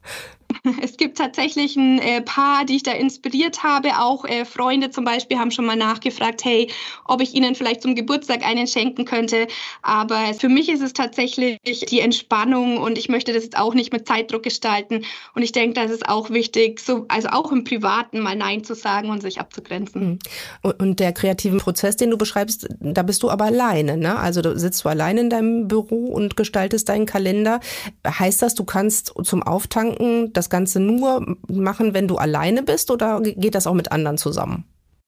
Es 0.82 0.96
gibt 0.96 1.18
tatsächlich 1.18 1.76
ein 1.76 1.98
äh, 1.98 2.20
paar, 2.20 2.64
die 2.64 2.76
ich 2.76 2.82
da 2.82 2.92
inspiriert 2.92 3.62
habe. 3.62 3.98
Auch 3.98 4.24
äh, 4.24 4.44
Freunde 4.44 4.90
zum 4.90 5.04
Beispiel 5.04 5.38
haben 5.38 5.50
schon 5.50 5.66
mal 5.66 5.76
nachgefragt, 5.76 6.44
hey, 6.44 6.70
ob 7.04 7.20
ich 7.20 7.34
ihnen 7.34 7.54
vielleicht 7.54 7.82
zum 7.82 7.94
Geburtstag 7.94 8.44
einen 8.44 8.66
schenken 8.66 9.04
könnte. 9.04 9.46
Aber 9.82 10.34
für 10.34 10.48
mich 10.48 10.68
ist 10.68 10.82
es 10.82 10.92
tatsächlich 10.92 11.58
die 11.64 12.00
Entspannung 12.00 12.78
und 12.78 12.98
ich 12.98 13.08
möchte 13.08 13.32
das 13.32 13.44
jetzt 13.44 13.58
auch 13.58 13.74
nicht 13.74 13.92
mit 13.92 14.06
Zeitdruck 14.06 14.42
gestalten. 14.42 15.04
Und 15.34 15.42
ich 15.42 15.52
denke, 15.52 15.80
das 15.80 15.90
ist 15.90 16.08
auch 16.08 16.30
wichtig, 16.30 16.80
so, 16.80 17.04
also 17.08 17.28
auch 17.28 17.52
im 17.52 17.64
Privaten 17.64 18.20
mal 18.20 18.36
Nein 18.36 18.64
zu 18.64 18.74
sagen 18.74 19.10
und 19.10 19.20
sich 19.20 19.40
abzugrenzen. 19.40 20.18
Mhm. 20.62 20.74
Und, 20.78 20.94
der 21.00 21.12
kreative 21.12 21.56
Prozess, 21.56 21.96
den 21.96 22.10
du 22.10 22.16
beschreibst, 22.16 22.68
da 22.78 23.02
bist 23.02 23.22
du 23.24 23.30
aber 23.30 23.46
alleine, 23.46 23.96
ne? 23.96 24.16
Also 24.16 24.42
du 24.42 24.56
sitzt 24.56 24.84
du 24.84 24.88
alleine 24.88 25.22
in 25.22 25.30
deinem 25.30 25.66
Büro 25.66 26.06
und 26.06 26.36
gestaltest 26.36 26.88
deinen 26.88 27.04
Kalender. 27.04 27.58
Heißt 28.06 28.42
das, 28.42 28.54
du 28.54 28.64
kannst 28.64 29.12
zum 29.24 29.42
Auftanken 29.42 30.32
das 30.32 30.50
Ganze 30.54 30.78
nur 30.78 31.36
machen, 31.48 31.94
wenn 31.94 32.06
du 32.06 32.14
alleine 32.16 32.62
bist 32.62 32.92
oder 32.92 33.20
geht 33.20 33.56
das 33.56 33.66
auch 33.66 33.74
mit 33.74 33.90
anderen 33.90 34.18
zusammen? 34.18 34.64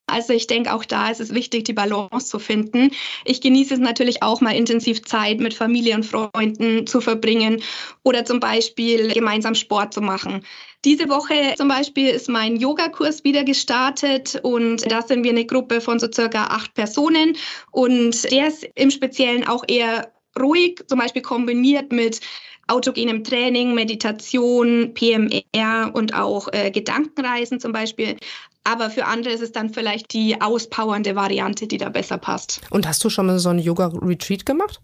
Also 0.08 0.32
ich 0.32 0.48
denke, 0.48 0.72
auch 0.72 0.84
da 0.84 1.10
ist 1.10 1.20
es 1.20 1.34
wichtig, 1.34 1.64
die 1.64 1.72
Balance 1.72 2.26
zu 2.26 2.40
finden. 2.40 2.90
Ich 3.24 3.40
genieße 3.40 3.74
es 3.74 3.80
natürlich 3.80 4.24
auch 4.24 4.40
mal 4.40 4.56
intensiv 4.56 5.04
Zeit 5.04 5.38
mit 5.38 5.54
Familie 5.54 5.94
und 5.94 6.04
Freunden 6.04 6.86
zu 6.86 7.00
verbringen 7.00 7.62
oder 8.04 8.24
zum 8.24 8.40
Beispiel 8.40 9.12
gemeinsam 9.12 9.54
Sport 9.54 9.94
zu 9.94 10.00
machen. 10.00 10.42
Diese 10.84 11.08
Woche 11.08 11.54
zum 11.56 11.68
Beispiel 11.68 12.08
ist 12.08 12.28
mein 12.28 12.56
Yogakurs 12.56 13.22
wieder 13.22 13.44
gestartet 13.44 14.40
und 14.42 14.90
da 14.90 15.02
sind 15.02 15.22
wir 15.22 15.30
eine 15.30 15.46
Gruppe 15.46 15.80
von 15.80 16.00
so 16.00 16.08
circa 16.12 16.44
acht 16.46 16.74
Personen 16.74 17.36
und 17.70 18.30
der 18.32 18.48
ist 18.48 18.66
im 18.74 18.90
Speziellen 18.90 19.46
auch 19.46 19.62
eher 19.68 20.12
ruhig, 20.38 20.82
zum 20.88 20.98
Beispiel 20.98 21.22
kombiniert 21.22 21.92
mit 21.92 22.20
autogenem 22.68 23.24
Training, 23.24 23.74
Meditation, 23.74 24.92
PMR 24.94 25.90
und 25.92 26.14
auch 26.14 26.48
äh, 26.52 26.70
Gedankenreisen 26.70 27.60
zum 27.60 27.72
Beispiel. 27.72 28.16
Aber 28.64 28.90
für 28.90 29.06
andere 29.06 29.32
ist 29.32 29.42
es 29.42 29.52
dann 29.52 29.70
vielleicht 29.70 30.12
die 30.12 30.40
auspowernde 30.40 31.14
Variante, 31.14 31.66
die 31.66 31.78
da 31.78 31.88
besser 31.88 32.18
passt. 32.18 32.60
Und 32.70 32.88
hast 32.88 33.04
du 33.04 33.10
schon 33.10 33.26
mal 33.26 33.38
so 33.38 33.50
einen 33.50 33.60
Yoga-Retreat 33.60 34.44
gemacht? 34.44 34.80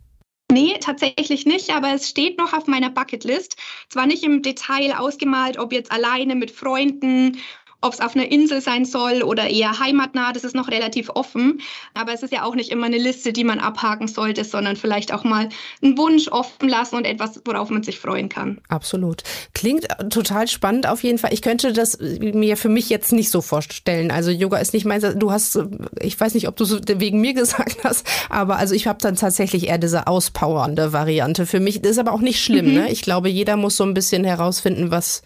Nee, 0.53 0.77
tatsächlich 0.81 1.47
nicht, 1.47 1.71
aber 1.71 1.95
es 1.95 2.11
steht 2.11 2.37
noch 2.37 2.53
auf 2.53 2.67
meiner 2.67 2.91
Bucketlist. 2.91 3.57
Zwar 3.89 4.07
nicht 4.07 4.23
im 4.23 4.43
Detail 4.43 4.99
ausgemalt, 4.99 5.59
ob 5.59 5.73
jetzt 5.73 5.91
alleine 5.91 6.35
mit 6.35 6.51
Freunden 6.51 7.39
ob 7.83 7.93
es 7.93 8.01
auf 8.01 8.17
einer 8.17 8.31
Insel 8.31 8.61
sein 8.61 8.85
soll 8.85 9.23
oder 9.23 9.51
eher 9.51 9.79
heimatnah, 9.79 10.33
das 10.33 10.45
ist 10.45 10.55
noch 10.55 10.69
relativ 10.69 11.11
offen. 11.11 11.61
Aber 11.95 12.13
es 12.13 12.23
ist 12.23 12.33
ja 12.33 12.45
auch 12.45 12.55
nicht 12.55 12.71
immer 12.71 12.87
eine 12.87 12.99
Liste, 12.99 13.33
die 13.33 13.45
man 13.45 13.59
abhaken 13.59 14.09
sollte, 14.09 14.45
sondern 14.45 14.77
vielleicht 14.77 15.13
auch 15.13 15.25
mal 15.25 15.49
einen 15.83 15.99
Wunsch 15.99 16.29
offen 16.29 16.69
lassen 16.69 16.97
und 16.97 17.05
etwas, 17.05 17.41
worauf 17.45 17.71
man 17.71 17.83
sich 17.83 17.99
freuen 17.99 18.29
kann. 18.29 18.61
Absolut. 18.69 19.23
Klingt 19.55 19.87
total 20.11 20.49
spannend 20.49 20.89
auf 20.89 21.03
jeden 21.03 21.19
Fall. 21.19 21.33
Ich 21.33 21.43
könnte 21.43 21.73
das 21.73 21.99
mir 22.01 22.57
für 22.57 22.69
mich 22.69 22.89
jetzt 22.89 23.13
nicht 23.13 23.31
so 23.31 23.43
vorstellen. 23.43 24.11
Also 24.11 24.31
Yoga 24.31 24.59
ist 24.59 24.73
nicht 24.73 24.85
mein, 24.85 25.01
du 25.19 25.33
hast, 25.33 25.59
ich 26.01 26.19
weiß 26.19 26.35
nicht, 26.35 26.49
ob 26.49 26.57
du 26.57 26.65
es 26.65 26.81
wegen 26.87 27.21
mir 27.21 27.35
gesagt 27.43 27.85
hast, 27.85 28.07
aber 28.31 28.57
also 28.57 28.75
ich 28.75 28.87
habe 28.87 28.99
dann 29.03 29.17
tatsächlich 29.17 29.69
eher 29.69 29.79
diese 29.79 30.07
auspowernde 30.07 30.93
Variante. 30.93 31.47
Für 31.47 31.61
mich 31.61 31.83
das 31.83 31.93
ist 31.93 31.99
aber 31.99 32.13
auch 32.13 32.21
nicht 32.21 32.43
schlimm. 32.43 32.69
Mhm. 32.69 32.75
Ne? 32.75 32.93
Ich 32.93 33.03
glaube, 33.03 33.29
jeder 33.29 33.57
muss 33.57 33.77
so 33.77 33.85
ein 33.85 33.95
bisschen 33.95 34.25
herausfinden, 34.25 34.91
was 34.91 35.23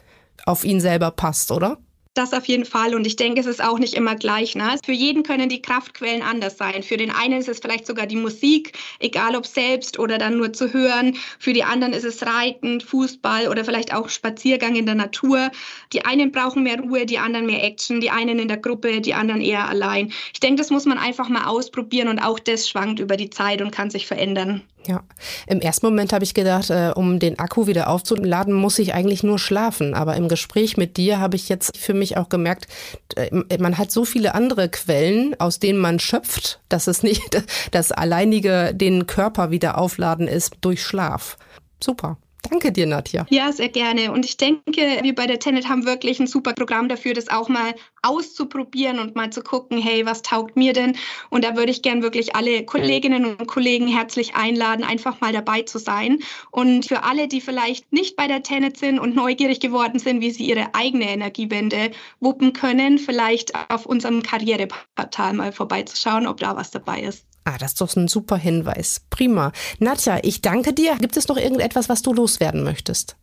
auf 0.47 0.65
ihn 0.65 0.81
selber 0.81 1.11
passt, 1.11 1.51
oder? 1.51 1.79
Das 2.17 2.33
auf 2.33 2.47
jeden 2.47 2.65
Fall. 2.65 2.95
Und 2.95 3.07
ich 3.07 3.17
denke, 3.17 3.41
es 3.41 3.47
ist 3.47 3.63
auch 3.63 3.79
nicht 3.79 3.93
immer 3.93 4.15
gleich. 4.15 4.55
Ne? 4.55 4.79
Für 4.83 4.93
jeden 4.93 5.23
können 5.23 5.51
die 5.51 5.61
Kraftquellen 5.61 6.23
anders 6.23 6.57
sein. 6.57 6.83
Für 6.83 6.97
den 6.97 7.11
einen 7.11 7.39
ist 7.39 7.49
es 7.49 7.59
vielleicht 7.59 7.87
sogar 7.87 8.07
die 8.07 8.17
Musik, 8.17 8.73
egal 9.01 9.37
ob 9.37 9.45
selbst 9.45 9.99
oder 9.99 10.17
dann 10.17 10.39
nur 10.39 10.51
zu 10.55 10.73
hören. 10.73 11.19
Für 11.39 11.53
die 11.53 11.63
anderen 11.63 11.93
ist 11.93 12.05
es 12.05 12.25
Reiten, 12.25 12.81
Fußball 12.81 13.49
oder 13.49 13.67
vielleicht 13.67 13.93
auch 13.93 14.09
Spaziergang 14.09 14.77
in 14.77 14.87
der 14.87 14.95
Natur. 14.95 15.51
Die 15.93 16.07
einen 16.07 16.33
brauchen 16.33 16.63
mehr 16.63 16.81
Ruhe, 16.81 17.05
die 17.05 17.19
anderen 17.19 17.45
mehr 17.45 17.63
Action, 17.63 18.01
die 18.01 18.11
einen 18.11 18.39
in 18.39 18.49
der 18.49 18.57
Gruppe, 18.57 19.03
die 19.03 19.13
anderen 19.13 19.43
eher 19.43 19.69
allein. 19.69 20.11
Ich 20.33 20.41
denke, 20.41 20.57
das 20.57 20.71
muss 20.71 20.87
man 20.87 20.97
einfach 20.97 21.29
mal 21.29 21.45
ausprobieren 21.45 22.09
und 22.09 22.19
auch 22.21 22.39
das 22.39 22.67
schwankt 22.67 22.99
über 22.99 23.19
die 23.19 23.29
Zeit 23.29 23.61
und 23.61 23.73
kann 23.73 23.91
sich 23.91 24.07
verändern. 24.07 24.63
Ja, 24.87 25.03
im 25.47 25.61
ersten 25.61 25.87
Moment 25.87 26.13
habe 26.13 26.25
ich 26.25 26.35
gedacht, 26.35 26.71
äh, 26.71 26.93
um 26.95 27.19
den 27.19 27.39
Akku 27.39 27.67
wieder 27.67 27.89
aufzuladen, 27.89 28.55
muss 28.55 28.79
ich 28.79 28.95
eigentlich 28.95 29.23
nur 29.23 29.39
schlafen. 29.39 29.95
Aber 29.95 30.17
im 30.17 30.29
Gespräch 30.29 30.77
mit 30.77 30.97
dir 30.97 31.19
habe 31.19 31.37
ich 31.37 31.49
jetzt 31.49 31.77
für 31.77 31.95
mich 31.95 32.17
auch 32.17 32.29
gemerkt, 32.29 32.69
äh, 33.17 33.59
man 33.59 33.79
hat 33.79 33.91
so 33.91 34.05
viele 34.05 34.35
andere 34.35 34.69
Quellen, 34.69 35.35
aus 35.41 35.59
denen 35.59 35.79
man 35.79 35.99
schöpft, 35.99 36.61
dass 36.69 36.87
es 36.87 37.03
nicht 37.03 37.43
das 37.73 37.91
alleinige 37.93 38.73
den 38.75 39.07
Körper 39.07 39.51
wieder 39.51 39.79
aufladen 39.79 40.29
ist 40.29 40.55
durch 40.61 40.83
Schlaf. 40.83 41.37
Super. 41.83 42.17
Danke 42.51 42.73
dir, 42.73 42.87
Nadja. 42.87 43.27
Ja, 43.31 43.53
sehr 43.53 43.69
gerne. 43.69 44.13
Und 44.13 44.25
ich 44.25 44.37
denke, 44.37 44.99
wir 45.03 45.15
bei 45.15 45.27
der 45.27 45.39
Tenet 45.39 45.69
haben 45.69 45.85
wirklich 45.85 46.21
ein 46.21 46.27
super 46.27 46.53
Programm 46.53 46.89
dafür, 46.89 47.15
das 47.15 47.29
auch 47.29 47.49
mal 47.49 47.75
auszuprobieren 48.03 48.99
und 48.99 49.17
mal 49.17 49.31
zu 49.31 49.43
gucken, 49.43 49.79
hey, 49.79 50.07
was 50.07 50.23
taugt 50.23 50.57
mir 50.57 50.73
denn? 50.73 50.97
Und 51.31 51.45
da 51.45 51.57
würde 51.57 51.73
ich 51.73 51.83
gern 51.83 52.03
wirklich 52.03 52.37
alle 52.37 52.65
Kolleginnen 52.65 53.25
und 53.25 53.47
Kollegen 53.47 53.89
herzlich 53.89 54.35
einladen, 54.35 54.85
einfach 54.85 55.21
mal 55.21 55.33
dabei 55.33 55.63
zu 55.63 55.79
sein. 55.79 56.19
Und 56.51 56.87
für 56.87 57.03
alle, 57.03 57.29
die 57.29 57.41
vielleicht 57.41 57.93
nicht 57.93 58.17
bei 58.17 58.29
der 58.29 58.43
Tenet 58.43 58.77
sind 58.77 58.99
und 58.99 59.17
neugierig 59.17 59.61
geworden 59.61 59.99
sind, 59.99 60.21
wie 60.21 60.31
sie 60.31 60.45
ihre 60.45 60.75
eigene 60.75 61.11
Energiewende 61.11 61.91
wuppen 62.21 62.53
können, 62.53 62.99
vielleicht 62.99 63.53
auf 63.71 63.87
unserem 63.87 64.23
Karriereportal 64.23 65.33
mal 65.33 65.53
vorbeizuschauen, 65.53 66.27
ob 66.27 66.39
da 66.39 66.57
was 66.57 66.71
dabei 66.71 67.01
ist. 67.03 67.27
Ah, 67.49 67.59
das 67.59 67.73
ist 67.73 67.81
doch 67.81 67.95
ein 67.95 68.09
super 68.09 68.37
Hinweis. 68.37 69.03
Prima. 69.09 69.53
Nadja, 69.79 70.19
ich 70.25 70.43
danke 70.43 70.73
dir. 70.73 70.97
Gibt 70.97 71.17
es 71.17 71.29
noch 71.29 71.37
irgendetwas, 71.37 71.89
was 71.89 72.03
du 72.03 72.13
loswerden 72.13 72.65
möchtest? 72.65 73.15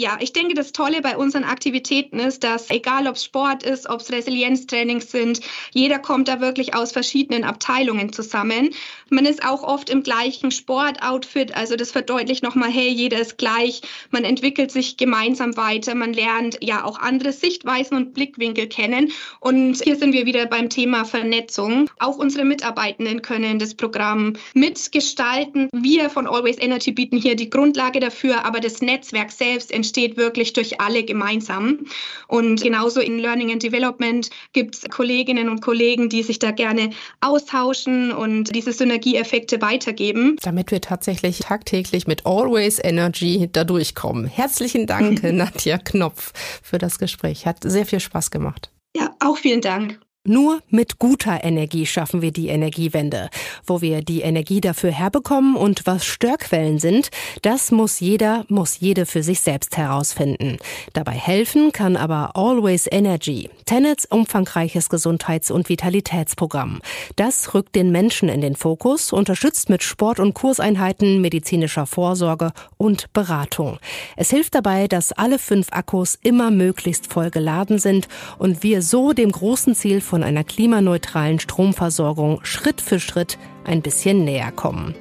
Ja, 0.00 0.16
ich 0.18 0.32
denke, 0.32 0.54
das 0.54 0.72
Tolle 0.72 1.02
bei 1.02 1.18
unseren 1.18 1.44
Aktivitäten 1.44 2.20
ist, 2.20 2.42
dass 2.42 2.70
egal 2.70 3.06
ob 3.06 3.16
es 3.16 3.24
Sport 3.24 3.62
ist, 3.62 3.86
ob 3.86 4.00
es 4.00 4.10
Resilienztrainings 4.10 5.10
sind, 5.10 5.42
jeder 5.72 5.98
kommt 5.98 6.26
da 6.26 6.40
wirklich 6.40 6.74
aus 6.74 6.92
verschiedenen 6.92 7.44
Abteilungen 7.44 8.10
zusammen. 8.10 8.70
Man 9.10 9.26
ist 9.26 9.44
auch 9.44 9.62
oft 9.62 9.90
im 9.90 10.02
gleichen 10.02 10.52
Sportoutfit, 10.52 11.54
also 11.54 11.76
das 11.76 11.90
verdeutlicht 11.90 12.42
nochmal, 12.42 12.70
hey, 12.70 12.88
jeder 12.88 13.20
ist 13.20 13.36
gleich, 13.36 13.82
man 14.10 14.24
entwickelt 14.24 14.70
sich 14.70 14.96
gemeinsam 14.96 15.58
weiter, 15.58 15.94
man 15.94 16.14
lernt 16.14 16.56
ja 16.62 16.82
auch 16.82 16.98
andere 16.98 17.32
Sichtweisen 17.32 17.94
und 17.94 18.14
Blickwinkel 18.14 18.68
kennen. 18.68 19.12
Und 19.40 19.82
hier 19.84 19.96
sind 19.96 20.14
wir 20.14 20.24
wieder 20.24 20.46
beim 20.46 20.70
Thema 20.70 21.04
Vernetzung. 21.04 21.90
Auch 21.98 22.16
unsere 22.16 22.46
Mitarbeitenden 22.46 23.20
können 23.20 23.58
das 23.58 23.74
Programm 23.74 24.32
mitgestalten. 24.54 25.68
Wir 25.74 26.08
von 26.08 26.26
Always 26.26 26.56
Energy 26.58 26.92
bieten 26.92 27.18
hier 27.18 27.36
die 27.36 27.50
Grundlage 27.50 28.00
dafür, 28.00 28.46
aber 28.46 28.60
das 28.60 28.80
Netzwerk 28.80 29.30
selbst 29.30 29.70
entsteht 29.70 29.89
entsteht 29.90 30.16
wirklich 30.16 30.52
durch 30.52 30.80
alle 30.80 31.02
gemeinsam. 31.02 31.80
Und 32.28 32.62
genauso 32.62 33.00
in 33.00 33.18
Learning 33.18 33.50
and 33.50 33.62
Development 33.62 34.30
gibt 34.52 34.76
es 34.76 34.88
Kolleginnen 34.88 35.48
und 35.48 35.62
Kollegen, 35.62 36.08
die 36.08 36.22
sich 36.22 36.38
da 36.38 36.52
gerne 36.52 36.90
austauschen 37.20 38.12
und 38.12 38.54
diese 38.54 38.72
Synergieeffekte 38.72 39.60
weitergeben. 39.60 40.36
Damit 40.42 40.70
wir 40.70 40.80
tatsächlich 40.80 41.40
tagtäglich 41.40 42.06
mit 42.06 42.24
Always 42.24 42.78
Energy 42.82 43.48
da 43.50 43.64
durchkommen. 43.64 44.26
Herzlichen 44.26 44.86
Dank, 44.86 45.22
Nadja 45.32 45.78
Knopf, 45.78 46.32
für 46.62 46.78
das 46.78 47.00
Gespräch. 47.00 47.46
Hat 47.46 47.58
sehr 47.64 47.84
viel 47.84 48.00
Spaß 48.00 48.30
gemacht. 48.30 48.70
Ja, 48.96 49.10
auch 49.18 49.38
vielen 49.38 49.60
Dank. 49.60 49.98
Nur 50.26 50.60
mit 50.68 50.98
guter 50.98 51.44
Energie 51.44 51.86
schaffen 51.86 52.20
wir 52.20 52.30
die 52.30 52.48
Energiewende. 52.48 53.30
Wo 53.64 53.80
wir 53.80 54.02
die 54.02 54.20
Energie 54.20 54.60
dafür 54.60 54.90
herbekommen 54.90 55.56
und 55.56 55.86
was 55.86 56.04
Störquellen 56.04 56.78
sind, 56.78 57.08
das 57.40 57.70
muss 57.70 58.00
jeder, 58.00 58.44
muss 58.48 58.80
jede 58.80 59.06
für 59.06 59.22
sich 59.22 59.40
selbst 59.40 59.78
herausfinden. 59.78 60.58
Dabei 60.92 61.12
helfen 61.12 61.72
kann 61.72 61.96
aber 61.96 62.36
Always 62.36 62.86
Energy, 62.92 63.48
Tenets 63.64 64.04
umfangreiches 64.04 64.90
Gesundheits- 64.90 65.50
und 65.50 65.70
Vitalitätsprogramm. 65.70 66.82
Das 67.16 67.54
rückt 67.54 67.74
den 67.74 67.90
Menschen 67.90 68.28
in 68.28 68.42
den 68.42 68.56
Fokus, 68.56 69.14
unterstützt 69.14 69.70
mit 69.70 69.82
Sport- 69.82 70.20
und 70.20 70.34
Kurseinheiten, 70.34 71.22
medizinischer 71.22 71.86
Vorsorge 71.86 72.52
und 72.76 73.10
Beratung. 73.14 73.78
Es 74.18 74.28
hilft 74.28 74.54
dabei, 74.54 74.86
dass 74.86 75.12
alle 75.12 75.38
fünf 75.38 75.68
Akkus 75.70 76.18
immer 76.22 76.50
möglichst 76.50 77.10
voll 77.10 77.30
geladen 77.30 77.78
sind 77.78 78.06
und 78.36 78.62
wir 78.62 78.82
so 78.82 79.14
dem 79.14 79.32
großen 79.32 79.74
Ziel 79.74 80.02
von 80.10 80.24
einer 80.24 80.42
klimaneutralen 80.42 81.38
Stromversorgung 81.38 82.40
Schritt 82.42 82.80
für 82.80 82.98
Schritt 82.98 83.38
ein 83.64 83.80
bisschen 83.80 84.24
näher 84.24 84.50
kommen. 84.52 84.94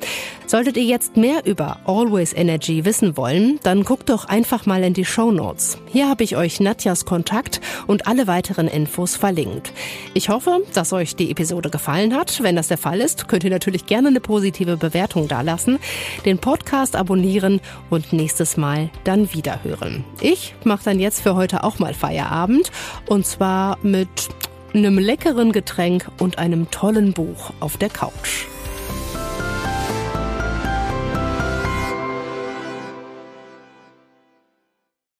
Solltet 0.45 0.77
ihr 0.77 0.83
jetzt 0.83 1.15
mehr 1.15 1.45
über 1.45 1.79
Always 1.85 2.33
Energy 2.33 2.85
wissen 2.85 3.17
wollen, 3.17 3.59
dann 3.63 3.83
guckt 3.83 4.09
doch 4.09 4.25
einfach 4.25 4.65
mal 4.65 4.83
in 4.83 4.93
die 4.93 5.05
Show 5.05 5.31
Notes. 5.31 5.77
Hier 5.87 6.09
habe 6.09 6.23
ich 6.23 6.35
euch 6.35 6.59
Nadjas 6.59 7.05
Kontakt 7.05 7.61
und 7.87 8.07
alle 8.07 8.27
weiteren 8.27 8.67
Infos 8.67 9.15
verlinkt. 9.15 9.71
Ich 10.13 10.29
hoffe, 10.29 10.61
dass 10.73 10.93
euch 10.93 11.15
die 11.15 11.31
Episode 11.31 11.69
gefallen 11.69 12.15
hat. 12.15 12.41
Wenn 12.41 12.55
das 12.55 12.67
der 12.67 12.77
Fall 12.77 12.99
ist, 12.99 13.27
könnt 13.27 13.43
ihr 13.43 13.51
natürlich 13.51 13.85
gerne 13.85 14.09
eine 14.09 14.21
positive 14.21 14.77
Bewertung 14.77 15.27
dalassen, 15.27 15.79
den 16.25 16.39
Podcast 16.39 16.95
abonnieren 16.95 17.61
und 17.89 18.13
nächstes 18.13 18.57
Mal 18.57 18.89
dann 19.03 19.33
wiederhören. 19.33 20.03
Ich 20.21 20.55
mache 20.63 20.83
dann 20.83 20.99
jetzt 20.99 21.21
für 21.21 21.35
heute 21.35 21.63
auch 21.63 21.79
mal 21.79 21.93
Feierabend 21.93 22.71
und 23.07 23.25
zwar 23.25 23.77
mit 23.83 24.29
einem 24.73 24.97
leckeren 24.97 25.51
Getränk 25.51 26.07
und 26.19 26.37
einem 26.37 26.69
tollen 26.71 27.13
Buch 27.13 27.51
auf 27.59 27.77
der 27.77 27.89
Couch. 27.89 28.47